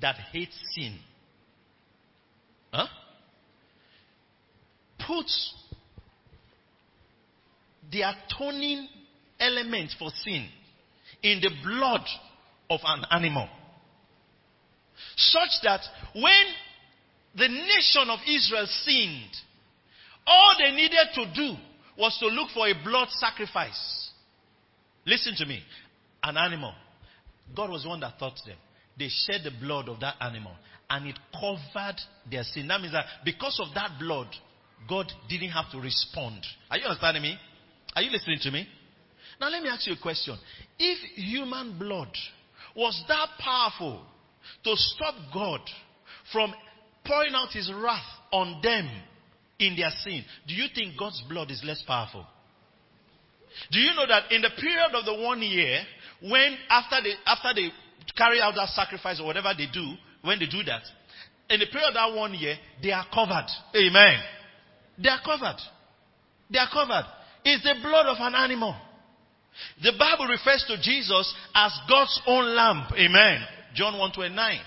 [0.00, 0.96] that hates sin
[2.72, 2.86] huh,
[5.04, 5.54] puts
[7.90, 8.88] the atoning
[9.40, 10.48] element for sin
[11.22, 12.04] in the blood
[12.70, 13.48] of an animal.
[15.16, 15.80] Such that
[16.14, 16.44] when
[17.34, 19.30] the nation of Israel sinned,
[20.26, 21.54] all they needed to do
[21.98, 24.10] was to look for a blood sacrifice.
[25.04, 25.62] Listen to me.
[26.22, 26.74] An animal.
[27.54, 28.56] God was the one that taught them.
[28.98, 30.52] They shed the blood of that animal
[30.88, 31.96] and it covered
[32.30, 32.68] their sin.
[32.68, 34.28] That means that because of that blood,
[34.88, 36.44] God didn't have to respond.
[36.70, 37.36] Are you understanding me?
[37.94, 38.66] Are you listening to me?
[39.40, 40.36] Now let me ask you a question.
[40.78, 42.10] If human blood
[42.74, 44.02] was that powerful
[44.64, 45.60] to stop God
[46.32, 46.54] from
[47.04, 48.88] pouring out his wrath on them
[49.58, 52.26] in their sin, do you think God's blood is less powerful?
[53.70, 55.82] Do you know that in the period of the one year,
[56.22, 57.70] when after they after they
[58.16, 60.82] carry out that sacrifice or whatever they do, when they do that,
[61.48, 63.46] in the period of that one year, they are covered.
[63.74, 64.18] Amen.
[64.98, 65.60] They are covered.
[66.50, 67.06] They are covered.
[67.44, 68.74] It's the blood of an animal.
[69.82, 72.86] The Bible refers to Jesus as God's own lamb.
[72.92, 73.40] Amen.
[73.74, 74.60] John 129.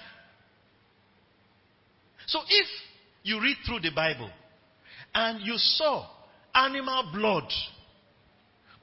[2.28, 2.68] So if
[3.24, 4.30] you read through the Bible
[5.14, 6.08] and you saw
[6.54, 7.52] animal blood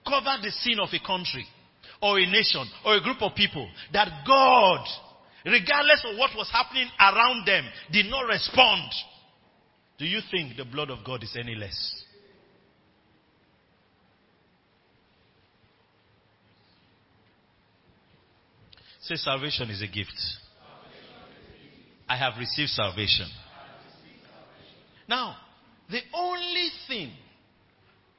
[0.06, 1.46] cover the sin of a country
[2.02, 4.84] or a nation or a group of people, that God,
[5.44, 8.90] regardless of what was happening around them, did not respond,
[9.98, 12.04] do you think the blood of God is any less?
[19.06, 20.20] Say salvation is a gift.
[22.08, 23.28] I have received salvation.
[25.08, 25.36] Now,
[25.88, 27.12] the only thing,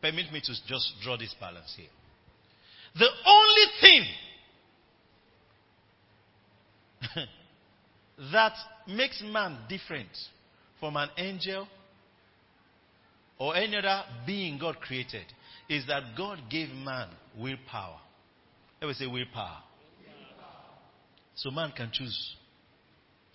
[0.01, 1.89] permit me to just draw this balance here.
[2.97, 4.05] The only thing
[8.31, 8.53] that
[8.87, 10.07] makes man different
[10.79, 11.67] from an angel
[13.37, 15.25] or any other being God created
[15.67, 17.99] is that God gave man willpower.
[18.81, 19.63] Let me say willpower.
[21.37, 22.35] So man can choose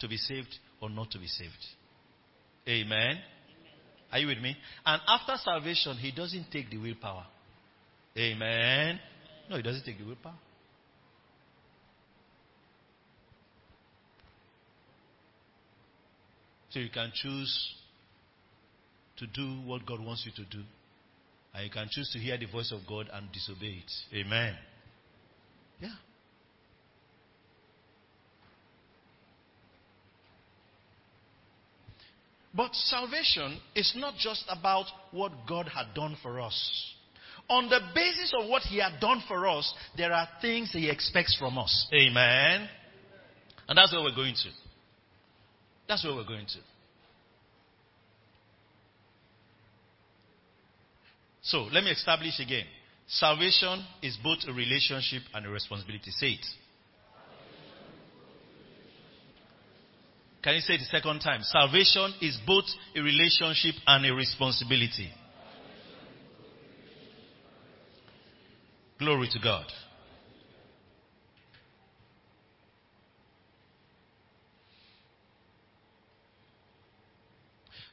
[0.01, 1.53] to be saved or not to be saved.
[2.69, 3.19] Amen.
[4.11, 4.57] Are you with me?
[4.85, 7.25] And after salvation, he doesn't take the willpower.
[8.19, 9.01] Amen.
[9.49, 10.35] No, he doesn't take the willpower.
[16.71, 17.75] So you can choose
[19.19, 20.63] to do what God wants you to do.
[21.55, 24.17] And you can choose to hear the voice of God and disobey it.
[24.17, 24.55] Amen.
[25.81, 25.91] Yeah.
[32.55, 36.95] But salvation is not just about what God had done for us.
[37.49, 41.37] On the basis of what He had done for us, there are things He expects
[41.39, 41.89] from us.
[41.93, 42.69] Amen.
[43.69, 44.51] And that's where we're going to.
[45.89, 46.59] That's where we're going to.
[51.43, 52.65] So let me establish again.
[53.09, 56.11] Salvation is both a relationship and a responsibility.
[56.13, 56.47] Say it.
[60.43, 61.43] Can you say it the second time?
[61.43, 62.65] Salvation is both
[62.97, 65.09] a relationship and a responsibility.
[68.99, 69.67] Glory to God.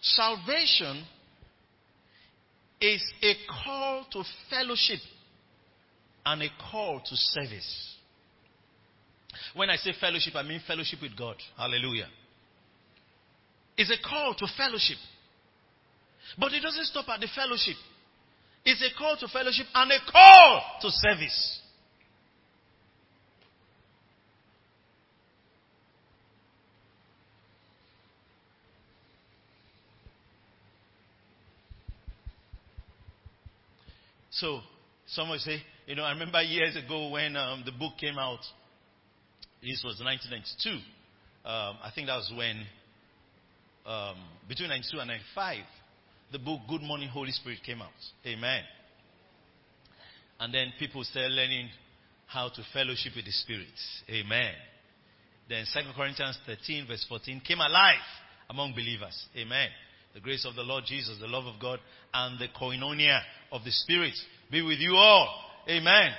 [0.02, 1.06] Salvation
[2.82, 3.34] is a
[3.64, 5.00] call to fellowship
[6.26, 7.95] and a call to service.
[9.54, 11.36] When I say fellowship, I mean fellowship with God.
[11.58, 12.08] Hallelujah.
[13.80, 14.98] It's a call to fellowship.
[16.38, 17.78] But it doesn't stop at the fellowship.
[18.66, 21.62] It's a call to fellowship and a call to service.
[34.32, 34.60] So,
[35.08, 38.40] someone say, you know, I remember years ago when um, the book came out.
[39.62, 40.70] This was 1992.
[41.50, 42.66] Um, I think that was when,
[43.90, 44.16] um,
[44.48, 45.58] between 92 and 95,
[46.32, 47.90] the book Good Morning Holy Spirit came out.
[48.26, 48.62] Amen.
[50.40, 51.70] And then people started learning
[52.28, 53.68] how to fellowship with the Spirit.
[54.10, 54.54] Amen.
[55.50, 57.96] Then 2 Corinthians 13, verse 14, came alive
[58.50, 59.26] among believers.
[59.36, 59.70] Amen.
[60.14, 61.80] The grace of the Lord Jesus, the love of God,
[62.14, 63.22] and the koinonia
[63.52, 64.14] of the Spirit
[64.52, 65.34] be with you all.
[65.68, 66.12] Amen.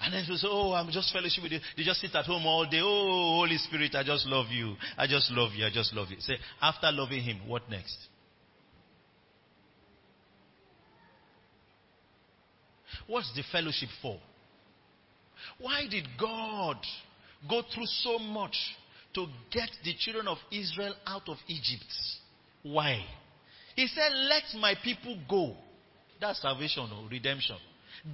[0.00, 1.60] And then people say, Oh, I'm just fellowship with you.
[1.76, 2.80] They just sit at home all day.
[2.82, 4.74] Oh, Holy Spirit, I just love you.
[4.98, 5.64] I just love you.
[5.64, 6.16] I just love you.
[6.20, 7.96] Say, after loving Him, what next?
[13.06, 14.18] What's the fellowship for?
[15.58, 16.76] Why did God
[17.48, 18.56] go through so much
[19.14, 21.84] to get the children of Israel out of Egypt?
[22.62, 23.04] Why?
[23.76, 25.54] He said, Let my people go.
[26.20, 27.56] That's salvation or redemption.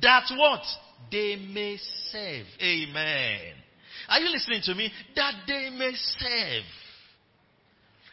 [0.02, 0.62] That what?
[1.10, 1.78] They may
[2.10, 2.46] serve.
[2.62, 3.54] Amen.
[4.08, 4.90] Are you listening to me?
[5.16, 6.64] That they may serve.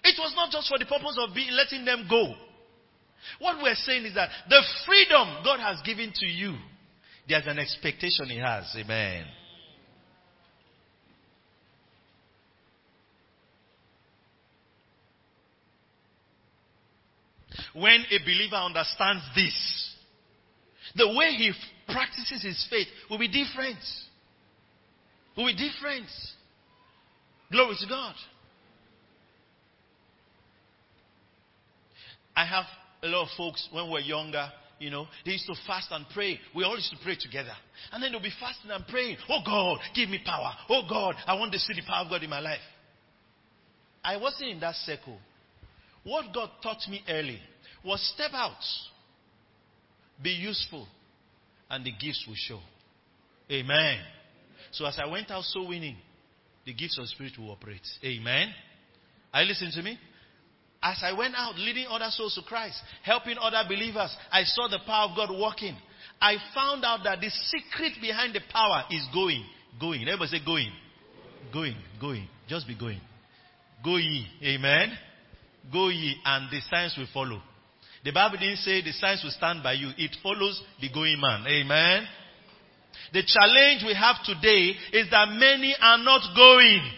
[0.03, 2.33] It was not just for the purpose of being, letting them go.
[3.39, 6.55] What we're saying is that the freedom God has given to you,
[7.27, 8.73] there's an expectation He has.
[8.77, 9.25] Amen.
[17.73, 19.86] When a believer understands this,
[20.97, 21.51] the way he
[21.87, 23.77] practices his faith will be different.
[25.35, 26.07] Will be different.
[27.51, 28.15] Glory to God.
[32.35, 32.65] I have
[33.03, 36.05] a lot of folks when we were younger, you know, they used to fast and
[36.13, 36.39] pray.
[36.55, 37.53] We all used to pray together.
[37.91, 39.17] And then they'll be fasting and praying.
[39.29, 40.51] Oh God, give me power.
[40.69, 42.59] Oh God, I want to see the power of God in my life.
[44.03, 45.17] I wasn't in that circle.
[46.03, 47.39] what God taught me early
[47.83, 48.63] was step out,
[50.21, 50.87] be useful,
[51.69, 52.59] and the gifts will show.
[53.51, 53.99] Amen.
[54.71, 55.97] So as I went out so winning,
[56.65, 57.81] the gifts of the Spirit will operate.
[58.03, 58.53] Amen.
[59.33, 59.97] Are you listening to me?
[60.81, 64.79] As I went out leading other souls to Christ, helping other believers, I saw the
[64.85, 65.75] power of God working.
[66.21, 69.43] I found out that the secret behind the power is going.
[69.79, 70.01] Going.
[70.01, 70.71] Everybody say going.
[71.53, 71.75] Going.
[71.99, 72.27] Going.
[72.47, 73.01] Just be going.
[73.83, 74.27] Go ye.
[74.43, 74.97] Amen.
[75.71, 77.41] Go ye and the signs will follow.
[78.07, 79.89] The Bible didn't say the signs will stand by you.
[79.97, 81.45] It follows the going man.
[81.45, 82.07] Amen.
[83.11, 86.89] The challenge we have today is that many are not going.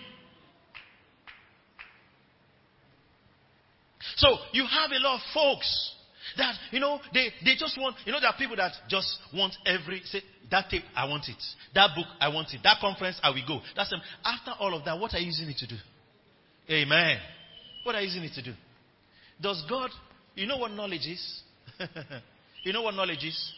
[4.18, 5.96] So you have a lot of folks
[6.38, 9.56] that, you know, they, they just want, you know, there are people that just want
[9.66, 11.42] every, say, that tape, I want it.
[11.74, 12.60] That book, I want it.
[12.64, 13.62] That conference, I will go.
[13.76, 14.02] That's them.
[14.24, 15.78] After all of that, what are you using it to do?
[16.70, 17.18] Amen.
[17.82, 18.54] What are you using it to do?
[19.42, 19.90] Does God,
[20.40, 21.42] you know what knowledge is?
[22.64, 23.54] you know what knowledge is?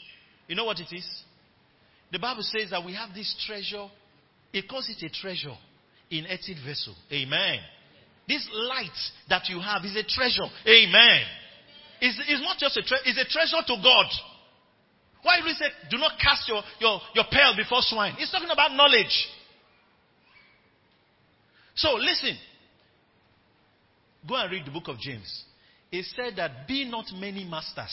[0.47, 1.07] You know what it is?
[2.11, 3.87] The Bible says that we have this treasure.
[4.51, 5.53] It calls it a treasure
[6.09, 6.95] in earthen vessel.
[7.13, 7.59] Amen.
[8.27, 8.97] This light
[9.29, 10.49] that you have is a treasure.
[10.65, 11.21] Amen.
[12.01, 14.07] It's, it's not just a treasure, it's a treasure to God.
[15.21, 18.15] Why do we say, do not cast your, your, your pearl before swine?
[18.17, 19.29] It's talking about knowledge.
[21.75, 22.35] So listen.
[24.27, 25.45] Go and read the book of James.
[25.91, 27.91] It said that be not many masters.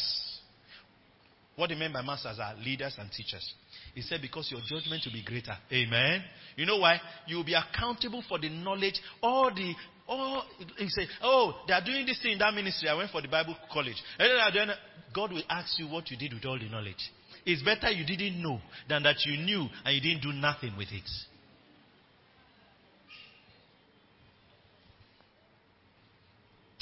[1.56, 3.52] What they mean by masters are leaders and teachers.
[3.94, 5.56] He said, because your judgment will be greater.
[5.72, 6.22] Amen.
[6.54, 7.00] You know why?
[7.26, 9.74] You will be accountable for the knowledge, all the
[10.10, 10.40] Oh,
[10.78, 12.88] he said, oh, they are doing this thing in that ministry.
[12.88, 14.02] I went for the Bible college.
[14.18, 14.70] Then
[15.14, 17.10] God will ask you what you did with all the knowledge.
[17.44, 20.88] It's better you didn't know than that you knew and you didn't do nothing with
[20.90, 21.08] it.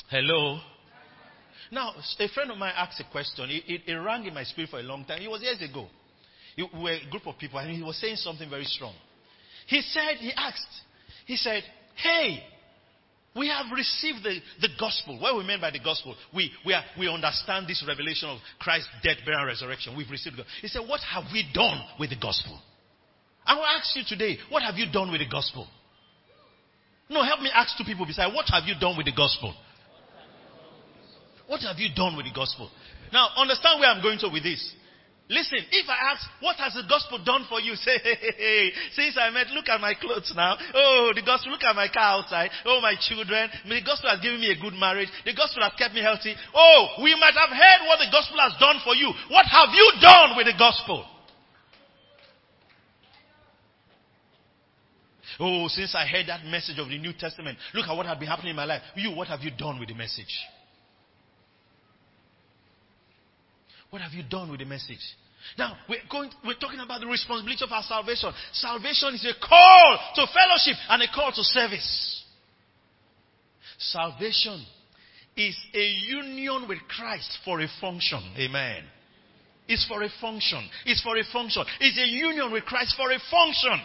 [0.08, 0.60] Hello?
[1.70, 3.50] Now, a friend of mine asked a question.
[3.50, 5.22] It, it, it rang in my spirit for a long time.
[5.22, 5.86] It was years ago.
[6.56, 8.94] We were a group of people and he was saying something very strong.
[9.66, 10.66] He said, he asked,
[11.26, 11.62] he said,
[11.96, 12.42] Hey,
[13.34, 15.20] we have received the, the gospel.
[15.20, 16.14] What we mean by the gospel?
[16.34, 19.96] We, we, are, we understand this revelation of Christ's death, burial, and resurrection.
[19.96, 20.46] We've received it.
[20.62, 22.58] He said, What have we done with the gospel?
[23.46, 25.68] I will ask you today, what have you done with the gospel?
[27.08, 29.54] No, help me ask two people beside, what have you done with the gospel?
[31.46, 32.70] What have you done with the gospel?
[33.12, 34.62] Now, understand where I'm going to with this.
[35.28, 37.74] Listen, if I ask, what has the gospel done for you?
[37.86, 40.56] Say, hey, hey, hey, since I met, look at my clothes now.
[40.74, 42.50] Oh, the gospel, look at my car outside.
[42.64, 43.50] Oh, my children.
[43.66, 45.08] The gospel has given me a good marriage.
[45.24, 46.34] The gospel has kept me healthy.
[46.54, 49.10] Oh, we might have heard what the gospel has done for you.
[49.30, 51.04] What have you done with the gospel?
[55.38, 58.28] Oh, since I heard that message of the New Testament, look at what has been
[58.28, 58.82] happening in my life.
[58.94, 60.32] You, what have you done with the message?
[63.96, 65.00] What have you done with the message?
[65.56, 68.30] Now, we're, going, we're talking about the responsibility of our salvation.
[68.52, 72.22] Salvation is a call to fellowship and a call to service.
[73.78, 74.66] Salvation
[75.34, 78.20] is a union with Christ for a function.
[78.36, 78.84] Amen.
[79.66, 80.68] It's for a function.
[80.84, 81.64] It's for a function.
[81.80, 83.80] It's a union with Christ for a function.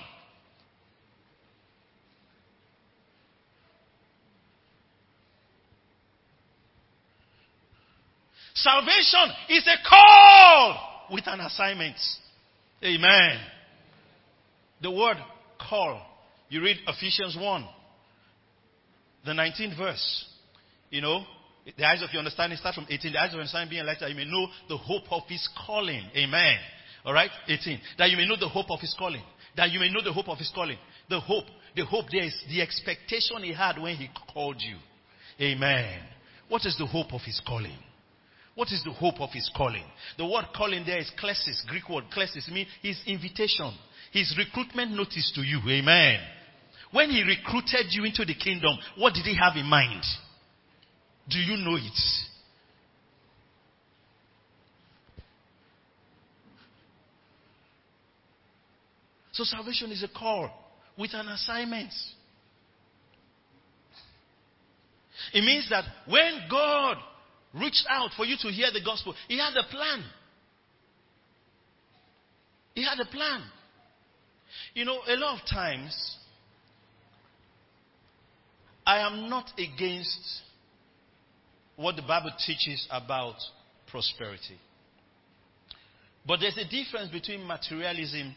[8.54, 11.96] Salvation is a call with an assignment.
[12.84, 13.40] Amen.
[14.82, 15.18] The word
[15.60, 16.02] call.
[16.50, 17.66] You read Ephesians 1,
[19.26, 20.26] the 19th verse.
[20.90, 21.24] You know,
[21.78, 23.14] the eyes of your understanding start from 18.
[23.14, 26.04] The eyes of your understanding being enlightened, you may know the hope of his calling.
[26.16, 26.58] Amen.
[27.06, 27.32] Alright?
[27.48, 27.80] 18.
[27.98, 29.22] That you may know the hope of his calling.
[29.56, 30.78] That you may know the hope of his calling.
[31.10, 31.46] The hope.
[31.76, 34.76] The hope there is the expectation he had when he called you.
[35.40, 36.02] Amen.
[36.50, 37.78] What is the hope of his calling?
[38.56, 39.86] What is the hope of his calling?
[40.18, 43.72] The word calling there is klesis, Greek word klesis, means his invitation,
[44.12, 45.60] his recruitment notice to you.
[45.70, 46.20] Amen.
[46.92, 50.04] When he recruited you into the kingdom, what did he have in mind?
[51.30, 52.00] Do you know it?
[59.32, 60.52] So salvation is a call
[60.98, 61.92] with an assignment.
[65.34, 66.98] It means that when God
[67.54, 69.14] reached out for you to hear the gospel.
[69.28, 70.04] He had a plan.
[72.74, 73.44] He had a plan.
[74.74, 76.18] You know, a lot of times,
[78.86, 80.42] I am not against
[81.76, 83.36] what the Bible teaches about
[83.90, 84.58] prosperity.
[86.26, 88.36] But there's a difference between materialism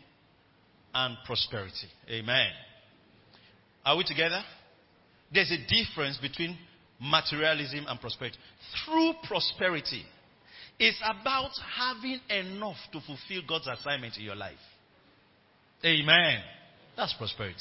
[0.94, 1.88] and prosperity.
[2.10, 2.48] Amen.
[3.84, 4.42] Are we together?
[5.32, 6.56] There's a difference between
[7.04, 8.38] materialism and prosperity.
[8.84, 10.04] Through prosperity,
[10.78, 14.58] it's about having enough to fulfill God's assignment in your life.
[15.84, 16.40] Amen.
[16.96, 17.58] That's prosperity.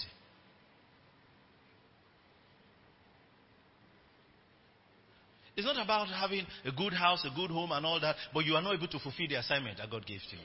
[5.55, 8.55] It's not about having a good house, a good home, and all that, but you
[8.55, 10.41] are not able to fulfill the assignment that God gave to you.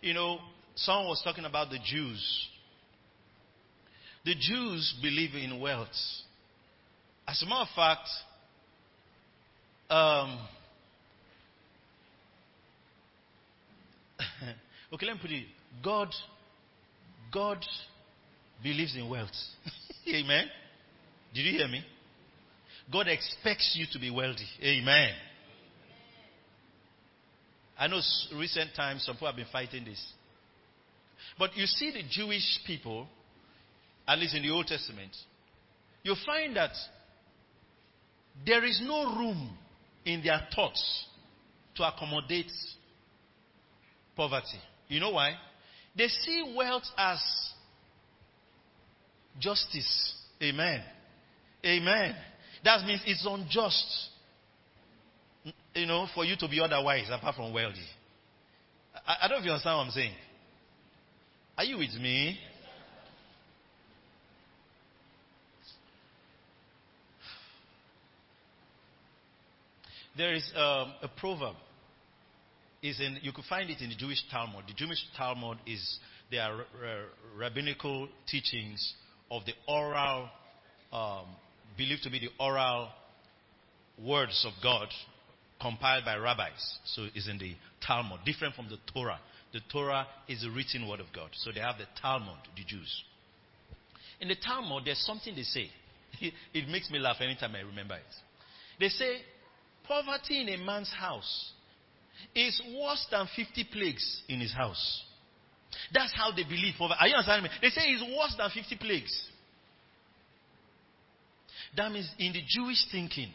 [0.00, 0.38] You know,
[0.74, 2.48] someone was talking about the Jews.
[4.24, 5.88] The Jews believe in wealth.
[7.28, 8.08] As a matter of fact,
[9.90, 10.38] um,
[14.92, 15.44] okay, let me put it.
[15.82, 16.08] God,
[17.32, 17.64] God
[18.62, 19.30] believes in wealth.
[20.08, 20.46] Amen.
[21.34, 21.84] Did you hear me?
[22.92, 24.46] God expects you to be wealthy.
[24.62, 25.12] Amen.
[27.78, 28.00] I know
[28.36, 30.02] recent times some people have been fighting this.
[31.38, 33.08] But you see the Jewish people,
[34.06, 35.16] at least in the Old Testament,
[36.02, 36.72] you find that
[38.44, 39.56] there is no room
[40.04, 41.06] in their thoughts
[41.76, 42.50] to accommodate
[44.16, 44.60] poverty.
[44.88, 45.34] You know why?
[45.96, 47.18] They see wealth as
[49.38, 50.14] justice.
[50.42, 50.82] Amen.
[51.64, 52.14] Amen.
[52.64, 54.10] That means it's unjust,
[55.74, 57.78] you know, for you to be otherwise apart from wealthy.
[59.06, 60.14] I, I don't know if you understand what I'm saying.
[61.56, 62.38] Are you with me?
[70.16, 71.56] There is um, a proverb.
[72.82, 74.64] Is in you could find it in the Jewish Talmud.
[74.68, 75.98] The Jewish Talmud is
[76.30, 76.66] their
[77.36, 78.94] rabbinical teachings
[79.30, 80.28] of the oral,
[80.92, 81.24] um,
[81.78, 82.90] believed to be the oral
[84.02, 84.88] words of God
[85.60, 86.78] compiled by rabbis.
[86.84, 87.54] So it's in the
[87.86, 89.18] Talmud, different from the Torah.
[89.52, 91.30] The Torah is the written word of God.
[91.32, 93.02] So they have the Talmud, the Jews.
[94.20, 95.70] In the Talmud, there's something they say.
[96.52, 98.02] it makes me laugh anytime I remember it.
[98.78, 99.18] They say,
[99.86, 101.52] poverty in a man's house
[102.34, 105.02] is worse than 50 plagues in his house.
[105.92, 106.74] That's how they believe.
[106.80, 107.50] Are you understanding me?
[107.60, 109.28] They say it's worse than 50 plagues.
[111.76, 113.30] That means in the Jewish thinking,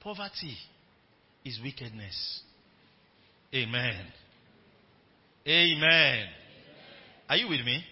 [0.00, 0.56] poverty
[1.44, 2.42] is wickedness.
[3.54, 4.06] Amen.
[5.46, 6.26] Amen.
[7.28, 7.84] Are you with me?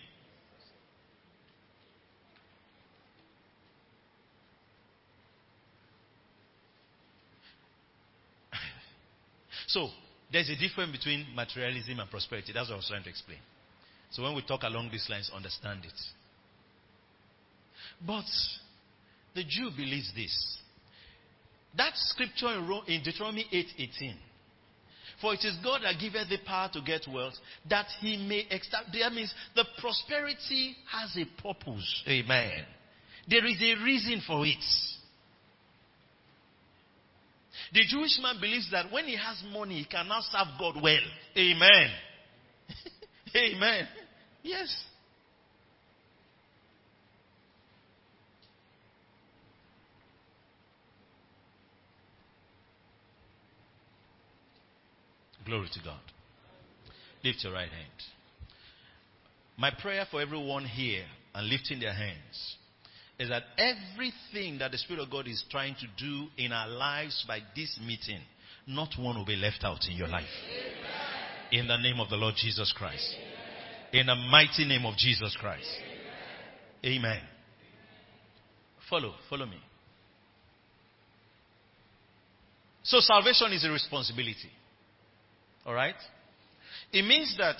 [9.72, 9.88] So,
[10.32, 12.52] there's a difference between materialism and prosperity.
[12.52, 13.38] That's what I was trying to explain.
[14.10, 16.00] So when we talk along these lines, understand it.
[18.04, 18.24] But
[19.34, 20.58] the Jew believes this.
[21.76, 22.48] That scripture
[22.88, 24.16] in Deuteronomy 8:18.
[25.20, 29.00] For it is God that giveth the power to get wealth, that he may establish.
[29.00, 32.02] That means the prosperity has a purpose.
[32.08, 32.64] Amen.
[33.28, 34.64] There is a reason for it.
[37.72, 41.00] The Jewish man believes that when he has money, he can now serve God well.
[41.36, 41.90] Amen.
[43.36, 43.88] Amen.
[44.42, 44.84] Yes.
[55.44, 56.00] Glory to God.
[57.24, 57.90] Lift your right hand.
[59.56, 61.04] My prayer for everyone here
[61.34, 62.56] and lifting their hands
[63.20, 67.22] is that everything that the Spirit of God is trying to do in our lives
[67.28, 68.18] by this meeting,
[68.66, 70.24] not one will be left out in your life.
[71.52, 73.14] In the name of the Lord Jesus Christ.
[73.92, 75.68] In the mighty name of Jesus Christ.
[76.82, 77.20] Amen.
[78.88, 79.58] Follow, follow me.
[82.82, 84.50] So salvation is a responsibility.
[85.66, 85.94] All right?
[86.90, 87.56] It means that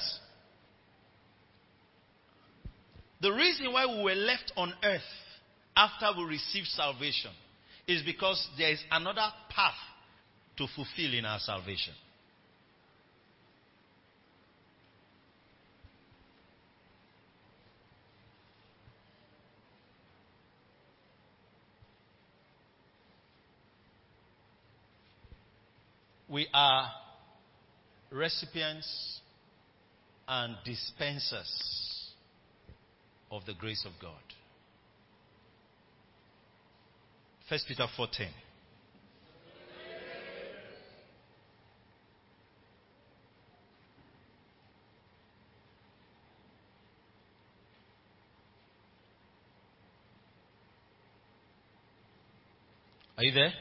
[3.20, 5.02] the reason why we were left on earth
[5.76, 7.30] after we receive salvation
[7.86, 9.74] is because there is another path
[10.56, 11.94] to fulfill in our salvation.
[26.28, 26.88] We are
[28.12, 29.20] recipients
[30.28, 32.12] and dispensers
[33.32, 34.12] of the grace of God.
[37.50, 38.28] First Peter 4:10.
[53.18, 53.52] Are you there?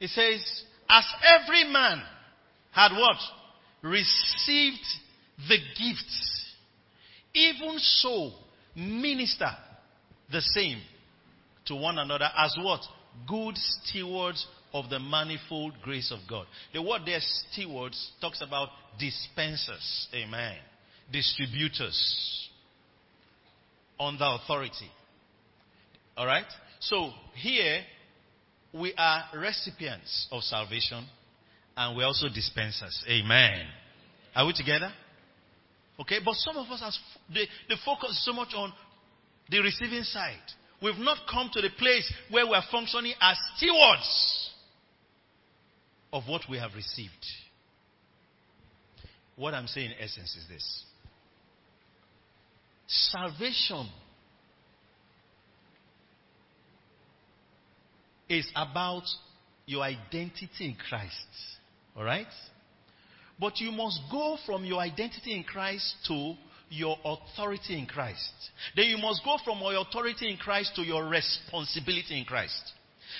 [0.00, 2.02] It says, as every man
[2.72, 3.18] had what?
[3.82, 4.78] Received
[5.48, 6.54] the gifts
[7.34, 8.32] Even so,
[8.80, 9.50] minister
[10.32, 10.80] the same
[11.66, 12.80] to one another as what?
[13.28, 16.46] Good stewards of the manifold grace of God.
[16.72, 20.08] The word there, stewards, talks about dispensers.
[20.14, 20.56] Amen.
[21.12, 22.48] Distributors.
[23.98, 24.90] Under authority.
[26.16, 26.46] Alright?
[26.78, 27.80] So here,
[28.72, 31.06] we are recipients of salvation
[31.76, 33.04] and we're also dispensers.
[33.08, 33.66] Amen.
[34.34, 34.92] Are we together?
[36.00, 36.98] Okay, but some of us, has,
[37.32, 38.72] they, they focus so much on
[39.50, 40.38] the receiving side.
[40.82, 44.50] We've not come to the place where we are functioning as stewards
[46.12, 47.12] of what we have received.
[49.36, 50.84] What I'm saying in essence is this
[52.86, 53.88] salvation
[58.28, 59.04] is about
[59.66, 61.14] your identity in Christ.
[61.96, 62.26] All right?
[63.40, 66.34] But you must go from your identity in Christ to
[66.68, 68.32] your authority in Christ.
[68.76, 72.72] Then you must go from your authority in Christ to your responsibility in Christ.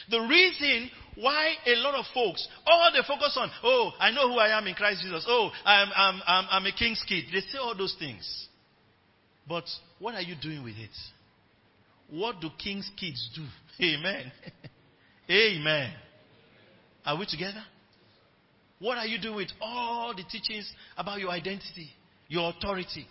[0.08, 4.38] The reason why a lot of folks, all they focus on, oh, I know who
[4.38, 5.24] I am in Christ Jesus.
[5.26, 7.24] Oh, I'm, I'm, I'm, I'm a king's kid.
[7.32, 8.48] They say all those things.
[9.48, 9.64] But
[9.98, 10.90] what are you doing with it?
[12.10, 13.44] What do king's kids do?
[13.84, 14.30] Amen.
[15.30, 15.92] Amen.
[17.04, 17.64] Are we together?
[18.80, 21.90] What are you doing with all the teachings about your identity,
[22.28, 23.06] your authority?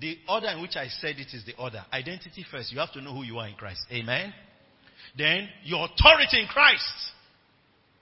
[0.00, 1.82] The order in which I said it is the order.
[1.92, 2.70] Identity first.
[2.70, 3.80] You have to know who you are in Christ.
[3.90, 4.32] Amen.
[5.16, 6.84] Then your authority in Christ.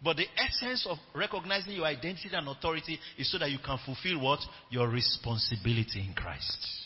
[0.03, 4.21] But the essence of recognizing your identity and authority is so that you can fulfill
[4.21, 4.41] what?
[4.71, 6.86] Your responsibility in Christ.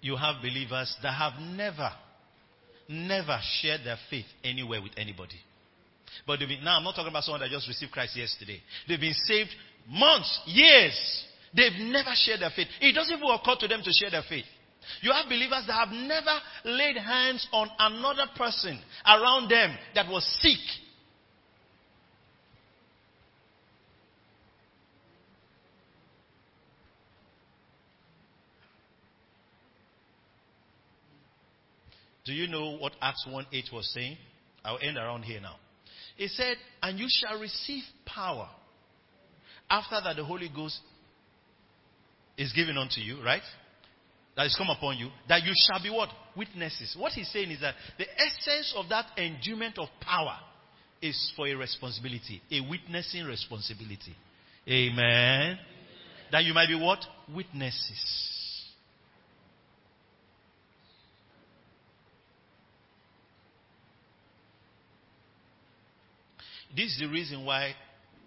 [0.00, 1.90] You have believers that have never,
[2.88, 5.36] never shared their faith anywhere with anybody.
[6.26, 8.60] But they've been, now I'm not talking about someone that just received Christ yesterday.
[8.88, 9.50] They've been saved
[9.88, 11.24] months, years.
[11.54, 12.68] They've never shared their faith.
[12.80, 14.44] It doesn't even occur to them to share their faith.
[15.02, 20.24] You have believers that have never laid hands on another person around them that was
[20.40, 20.58] sick.
[32.30, 34.16] Do you know what Acts 1 8 was saying?
[34.64, 35.56] I'll end around here now.
[36.16, 38.48] It said, And you shall receive power
[39.68, 40.78] after that the Holy Ghost
[42.38, 43.42] is given unto you, right?
[44.36, 46.08] That is come upon you, that you shall be what?
[46.36, 46.94] Witnesses.
[46.96, 50.38] What he's saying is that the essence of that endowment of power
[51.02, 54.14] is for a responsibility, a witnessing responsibility.
[54.68, 55.58] Amen.
[56.30, 57.00] That you might be what?
[57.34, 58.39] Witnesses.
[66.74, 67.74] This is the reason why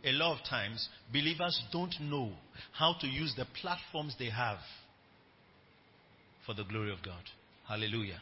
[0.03, 2.31] a lot of times believers don't know
[2.73, 4.57] how to use the platforms they have
[6.45, 7.21] for the glory of God.
[7.67, 8.19] Hallelujah.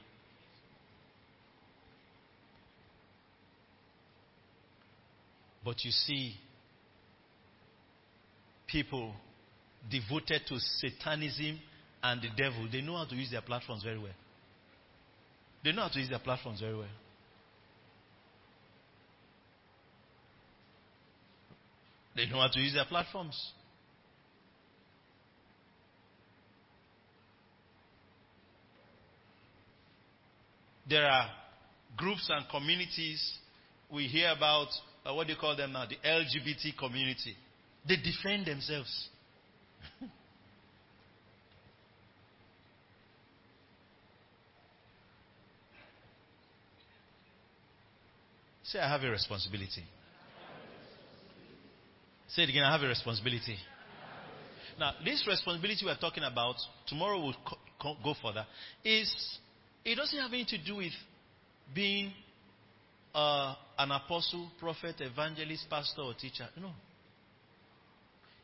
[5.63, 6.35] But you see,
[8.67, 9.13] people
[9.89, 11.59] devoted to Satanism
[12.03, 14.13] and the devil, they know how to use their platforms very well.
[15.63, 16.85] They know how to use their platforms very well.
[22.15, 23.51] They know how to use their platforms.
[30.89, 31.29] There are
[31.95, 33.37] groups and communities
[33.89, 34.67] we hear about,
[35.05, 35.85] uh, what do you call them now?
[35.85, 37.35] The LGBT community.
[37.87, 39.09] They defend themselves.
[48.63, 49.83] Say, I have a responsibility.
[52.35, 53.57] Say it again, I have a responsibility.
[54.79, 56.55] Now, this responsibility we're talking about,
[56.87, 58.45] tomorrow we'll co- co- go further,
[58.85, 59.13] is
[59.83, 60.93] it doesn't have anything to do with
[61.75, 62.11] being
[63.13, 66.47] uh, an apostle, prophet, evangelist, pastor, or teacher.
[66.59, 66.71] No.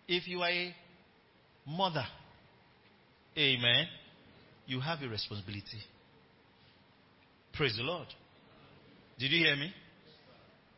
[0.07, 0.76] If you are a
[1.65, 2.05] mother,
[3.38, 3.88] amen,
[4.65, 5.80] you have a responsibility.
[7.53, 8.07] Praise the Lord.
[9.18, 9.73] Did you hear me?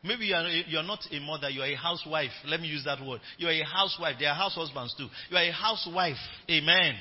[0.02, 2.30] Maybe you are, you are not a mother, you are a housewife.
[2.46, 3.20] Let me use that word.
[3.36, 4.16] You are a housewife.
[4.18, 5.08] There are house husbands too.
[5.30, 6.16] You are a housewife.
[6.50, 6.94] Amen.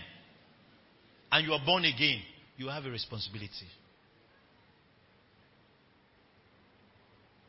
[1.32, 2.22] And you are born again.
[2.58, 3.68] You have a responsibility.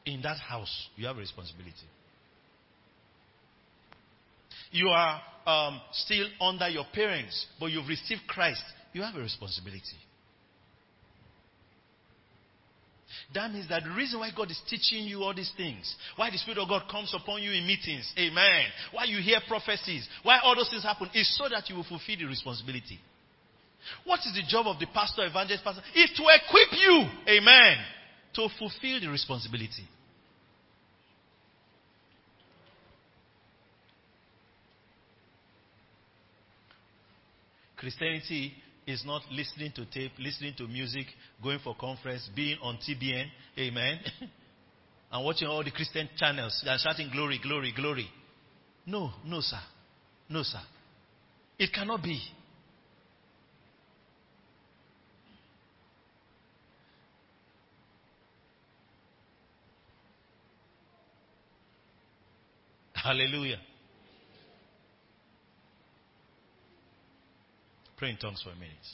[0.06, 1.74] In that house, you have a responsibility.
[4.70, 8.62] You are um, still under your parents, but you've received Christ.
[8.92, 9.98] You have a responsibility.
[13.32, 16.38] That means that the reason why God is teaching you all these things, why the
[16.38, 20.56] Spirit of God comes upon you in meetings, amen, why you hear prophecies, why all
[20.56, 22.98] those things happen, is so that you will fulfill the responsibility.
[24.04, 25.82] What is the job of the pastor, evangelist, pastor?
[25.94, 27.76] Is to equip you, amen,
[28.34, 29.86] to fulfill the responsibility.
[37.76, 38.52] Christianity
[38.90, 41.06] is not listening to tape, listening to music,
[41.42, 43.26] going for conference, being on TBN,
[43.58, 43.98] amen,
[45.12, 48.08] and watching all the Christian channels and shouting glory, glory, glory.
[48.86, 49.60] No, no, sir.
[50.28, 50.60] No, sir.
[51.58, 52.20] It cannot be.
[62.94, 63.58] Hallelujah.
[68.00, 68.88] Pray in tongues for a minute.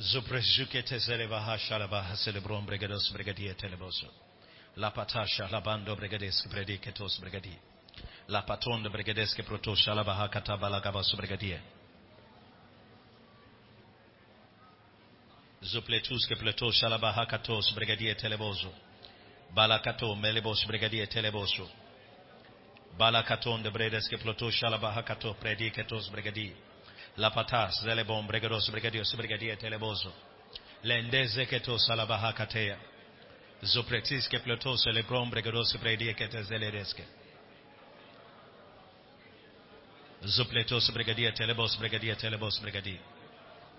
[0.00, 4.10] Zuprezukete zelevaha shalabaha celebron bregados bregadia teleboso.
[4.74, 7.56] La patasha labando bregadesk prediketos bregadi.
[8.26, 11.60] La patonda bregadeske proto shalabaha katabala gabas bregadie.
[15.62, 18.90] Zupletuske pleto shalabaha katos bregadie teleboso.
[19.54, 21.68] Balakato melebos bregadie teleboso.
[22.96, 26.52] Balakaton de bredeske ploto shalabaha kato prediketos bregadi.
[27.16, 30.12] La patas zelebon bregados bregadios bregadie teleboso.
[30.82, 32.78] Lendeze keto salabaha katea.
[33.64, 37.04] Zopretiske ploto celebron bregados predikete zeledeske.
[40.24, 43.00] Zopletos bregadia telebos bregadia telebos bregadia.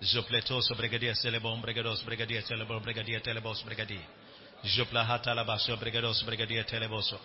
[0.02, 4.23] Zopletos bregadia celebon bregados bregadia telebon bregadia telebos bregadia.
[4.64, 7.20] Joplahata labaso bregados bregadia teleboso.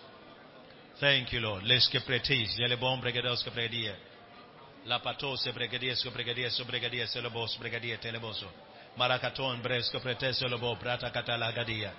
[1.00, 1.64] Thank you, Lord.
[1.64, 3.96] Les que pretis, zelebon bregados que predia.
[4.84, 8.46] La patose bregadia so bregadia so bregadia celebos bregadia teleboso.
[8.96, 11.94] Maracaton bresco pretes lobo prata catala gadia.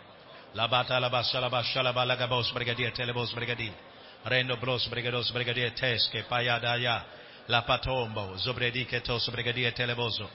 [0.54, 3.74] La bata la basha la basha la balagabos bregadia telebos bregadia.
[4.26, 7.04] Rendo bros bregados bregadia tesque payadaya.
[7.48, 10.30] La patombo zobredique tos bregadia teleboso.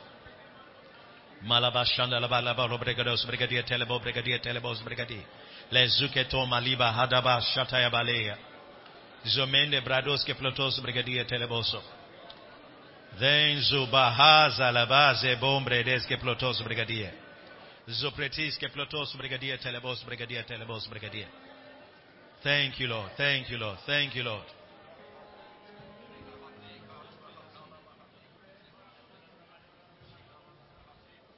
[1.42, 5.22] Malabashanda la balaba bregados bregadia telebo bregadia telebos bregadi.
[5.70, 8.36] Le zuketo maliba hadaba shataya balea.
[9.26, 11.82] Zomende brados que plotos bregadia teleboso.
[13.18, 17.12] Then zubahaza la base bombre des que plotos bregadia.
[17.88, 21.26] Zopretis que plotos bregadia telebos bregadia telebos bregadia.
[22.42, 23.10] Thank you, Lord.
[23.16, 23.78] Thank you, Lord.
[23.86, 24.55] Thank you, Lord.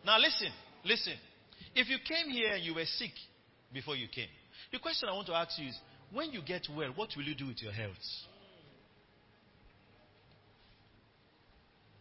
[0.09, 0.49] Now listen,
[0.87, 1.13] listen.
[1.75, 3.11] If you came here and you were sick
[3.75, 4.31] before you came,
[4.73, 5.79] the question I want to ask you is
[6.11, 7.93] when you get well, what will you do with your health?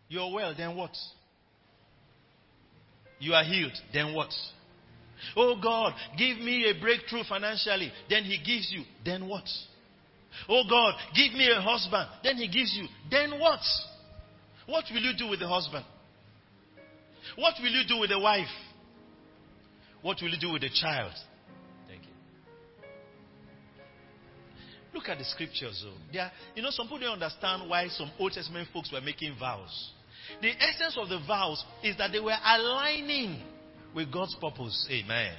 [0.08, 0.96] You're well, then what?
[3.20, 4.32] You are healed, then what?
[5.36, 7.92] Oh God, give me a breakthrough financially.
[8.10, 9.50] Then He gives you, then what?
[10.48, 12.08] Oh God, give me a husband.
[12.24, 13.60] Then He gives you, then what?
[14.66, 15.84] What will you do with the husband?
[17.36, 18.48] What will you do with the wife?
[20.02, 21.14] What will you do with the child?
[21.88, 22.14] Thank you.
[24.94, 25.98] Look at the scriptures, though.
[26.14, 29.36] They are, you know, some people don't understand why some Old Testament folks were making
[29.40, 29.92] vows.
[30.42, 33.42] The essence of the vows is that they were aligning
[33.94, 34.88] with God's purpose.
[34.92, 35.34] Amen.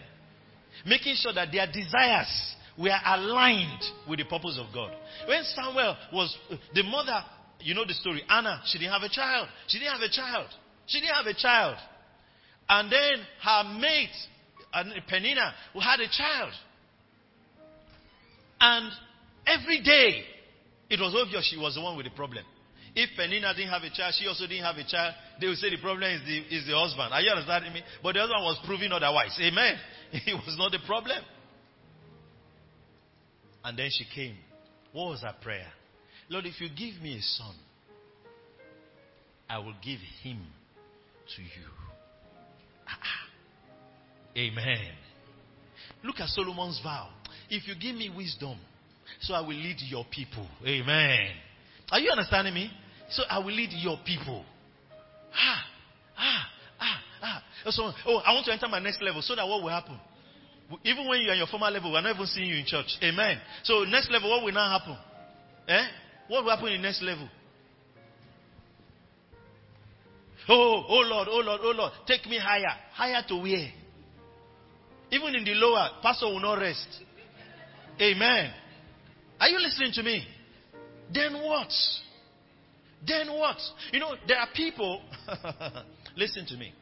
[0.86, 4.92] Making sure that their desires were aligned with the purpose of God.
[5.26, 6.36] When Samuel was,
[6.74, 7.24] the mother,
[7.60, 9.48] you know the story, Anna, she didn't have a child.
[9.66, 10.48] She didn't have a child.
[10.88, 11.76] She didn't have a child.
[12.68, 14.10] And then her mate,
[14.72, 16.52] uh, Peninnah, who had a child.
[18.60, 18.90] And
[19.46, 20.24] every day,
[20.90, 22.44] it was obvious she was the one with the problem.
[22.94, 25.70] If Peninnah didn't have a child, she also didn't have a child, they would say
[25.70, 27.12] the problem is the, is the husband.
[27.12, 27.82] Are you understanding me?
[28.02, 29.38] But the husband was proving otherwise.
[29.40, 29.76] Amen.
[30.12, 31.22] It was not the problem.
[33.62, 34.36] And then she came.
[34.92, 35.70] What was her prayer?
[36.30, 37.54] Lord, if you give me a son,
[39.48, 40.40] I will give him
[41.36, 41.68] to you.
[42.86, 44.38] Ah, ah.
[44.38, 44.92] Amen.
[46.04, 47.08] Look at Solomon's vow.
[47.50, 48.58] If you give me wisdom,
[49.20, 50.46] so I will lead your people.
[50.66, 51.30] Amen.
[51.90, 52.70] Are you understanding me?
[53.10, 54.44] So I will lead your people.
[55.34, 55.64] Ah,
[56.16, 56.46] ah,
[56.80, 57.42] ah, ah.
[57.70, 59.98] So, oh, I want to enter my next level so that what will happen?
[60.84, 62.98] Even when you are in your former level, we're not even seeing you in church.
[63.02, 63.38] Amen.
[63.64, 64.96] So next level, what will now happen?
[65.66, 65.86] Eh?
[66.28, 67.28] What will happen in the next level?
[70.48, 72.74] Oh, oh Lord, oh Lord, oh Lord, take me higher.
[72.92, 73.68] Higher to where?
[75.10, 76.88] Even in the lower, pastor will not rest.
[78.00, 78.52] Amen.
[79.40, 80.26] Are you listening to me?
[81.12, 81.70] Then what?
[83.06, 83.56] then what?
[83.92, 85.02] You know, there are people,
[86.16, 86.72] listen to me.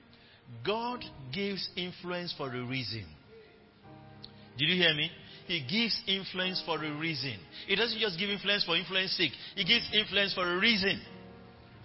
[0.64, 3.04] God gives influence for a reason.
[4.58, 5.10] Did you hear me?
[5.46, 7.36] He gives influence for a reason.
[7.66, 9.32] He doesn't just give influence for influence sake.
[9.54, 11.00] He gives influence for a reason.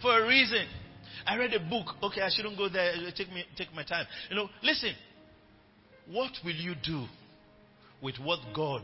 [0.01, 0.65] For a reason.
[1.25, 1.95] I read a book.
[2.03, 2.93] Okay, I shouldn't go there.
[3.15, 4.05] Take me, take my time.
[4.29, 4.93] You know, listen.
[6.07, 7.05] What will you do
[8.01, 8.81] with what God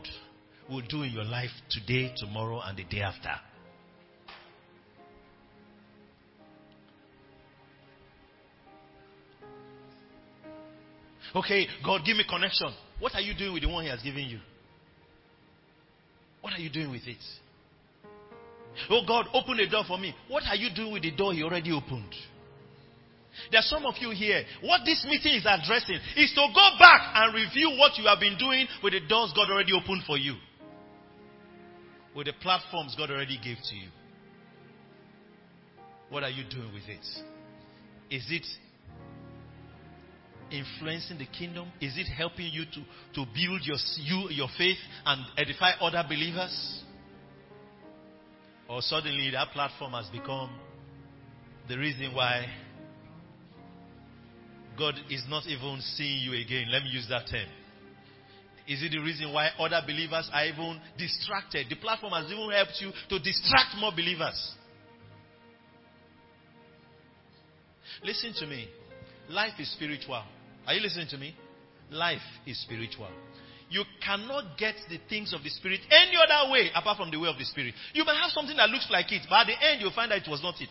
[0.70, 3.30] will do in your life today, tomorrow, and the day after?
[11.34, 12.72] Okay, God, give me connection.
[12.98, 14.38] What are you doing with the one He has given you?
[16.40, 17.18] What are you doing with it?
[18.90, 20.14] Oh God, open a door for me.
[20.28, 22.14] What are you doing with the door He already opened?
[23.50, 24.42] There are some of you here.
[24.62, 28.36] What this meeting is addressing is to go back and review what you have been
[28.38, 30.34] doing with the doors God already opened for you.
[32.14, 33.88] With the platforms God already gave to you.
[36.10, 37.04] What are you doing with it?
[38.10, 38.46] Is it
[40.50, 41.70] influencing the kingdom?
[41.80, 42.80] Is it helping you to,
[43.14, 46.82] to build your, you, your faith and edify other believers?
[48.68, 50.50] Or suddenly that platform has become
[51.68, 52.46] the reason why
[54.78, 56.66] God is not even seeing you again.
[56.70, 57.48] Let me use that term.
[58.68, 61.66] Is it the reason why other believers are even distracted?
[61.70, 64.54] The platform has even helped you to distract more believers.
[68.04, 68.68] Listen to me.
[69.30, 70.22] Life is spiritual.
[70.66, 71.34] Are you listening to me?
[71.90, 73.08] Life is spiritual.
[73.70, 77.28] You cannot get the things of the Spirit any other way apart from the way
[77.28, 77.74] of the Spirit.
[77.92, 80.22] You may have something that looks like it, but at the end you'll find that
[80.22, 80.70] it was not it.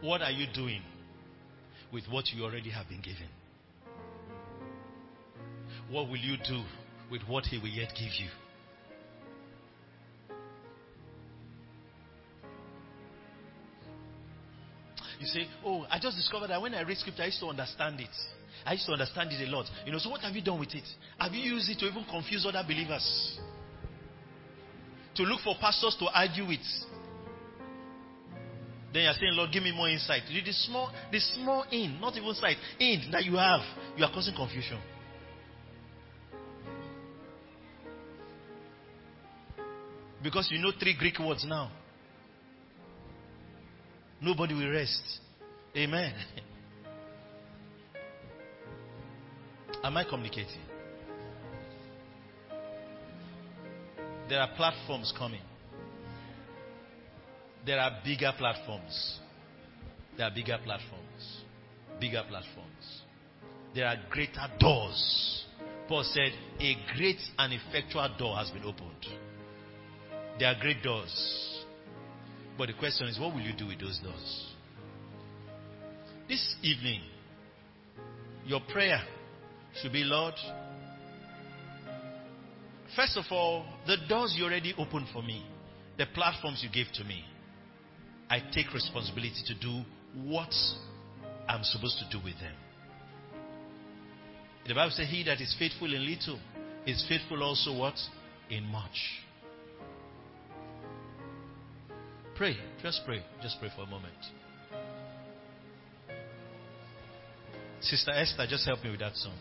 [0.00, 0.82] What are you doing
[1.92, 3.28] with what you already have been given?
[5.90, 6.62] What will you do
[7.10, 8.28] with what He will yet give you?
[15.18, 18.00] You say, Oh, I just discovered that when I read scripture, I used to understand
[18.00, 18.14] it.
[18.64, 19.66] I used to understand it a lot.
[19.84, 20.84] You know, so what have you done with it?
[21.18, 23.38] Have you used it to even confuse other believers?
[25.16, 26.60] To look for pastors to argue with?
[28.92, 30.22] Then you're saying, Lord, give me more insight.
[30.28, 33.60] The small, the small in, not even sight, in that you have,
[33.96, 34.78] you are causing confusion.
[40.22, 41.70] Because you know three Greek words now.
[44.20, 45.20] Nobody will rest.
[45.76, 46.12] Amen.
[49.84, 50.60] Am I communicating?
[54.28, 55.40] There are platforms coming.
[57.64, 59.20] There are bigger platforms.
[60.16, 61.42] There are bigger platforms.
[62.00, 63.02] Bigger platforms.
[63.74, 65.44] There are greater doors.
[65.86, 69.06] Paul said, A great and effectual door has been opened.
[70.38, 71.47] There are great doors.
[72.58, 74.46] But the question is, what will you do with those doors?
[76.28, 77.02] This evening,
[78.44, 79.00] your prayer
[79.80, 80.34] should be, Lord,
[82.96, 85.46] first of all, the doors you already opened for me,
[85.96, 87.24] the platforms you gave to me,
[88.28, 89.82] I take responsibility to do
[90.24, 90.52] what
[91.48, 92.54] I'm supposed to do with them.
[94.66, 96.38] The Bible says, He that is faithful in little
[96.86, 97.94] is faithful also what?
[98.50, 98.98] In much.
[102.38, 102.56] Pray.
[102.80, 103.20] Just pray.
[103.42, 104.14] Just pray for a moment.
[107.80, 109.34] Sister Esther, just help me with that song.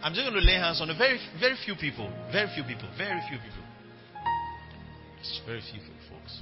[0.00, 2.08] I'm just going to lay hands on a very, very few people.
[2.30, 2.88] Very few people.
[2.96, 3.64] Very few people.
[5.18, 6.40] It's very few folks.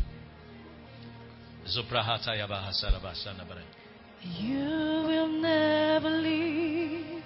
[4.20, 4.58] You
[5.08, 7.22] will never leave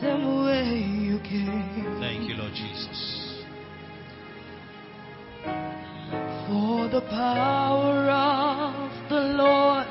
[0.00, 1.96] same way you came.
[2.00, 3.44] Thank you, Lord Jesus.
[6.46, 9.86] For the power of the Lord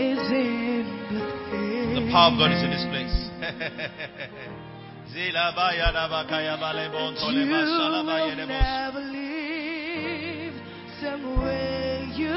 [0.00, 1.94] is in this place.
[2.00, 3.30] The power of God is in this place.
[5.14, 5.32] You
[8.36, 10.52] will never leave
[11.00, 12.36] same way you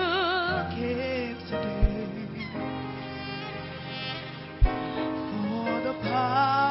[0.75, 2.07] came today.
[4.63, 6.68] For the power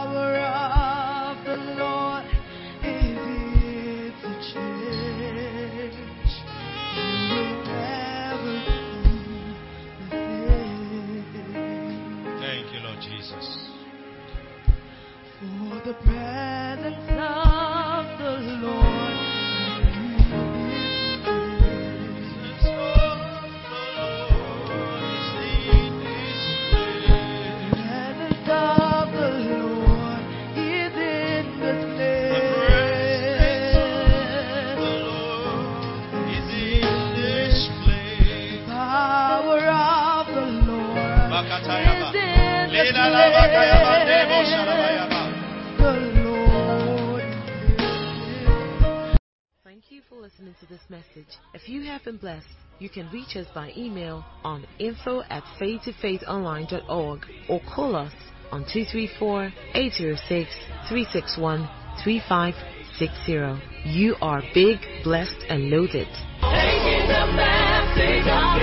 [49.64, 51.36] Thank you for listening to this message.
[51.52, 52.46] If you have been blessed,
[52.78, 58.12] you can reach us by email on info at faithtofaithonline.org or call us
[58.50, 60.50] on 234 806
[60.88, 61.68] 361
[62.02, 63.90] 3560.
[63.90, 66.08] You are big, blessed, and loaded.
[66.40, 68.58] Taking the message of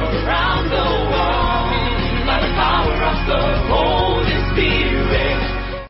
[0.00, 1.57] around the world
[2.58, 3.40] power of the
[3.70, 3.97] Holy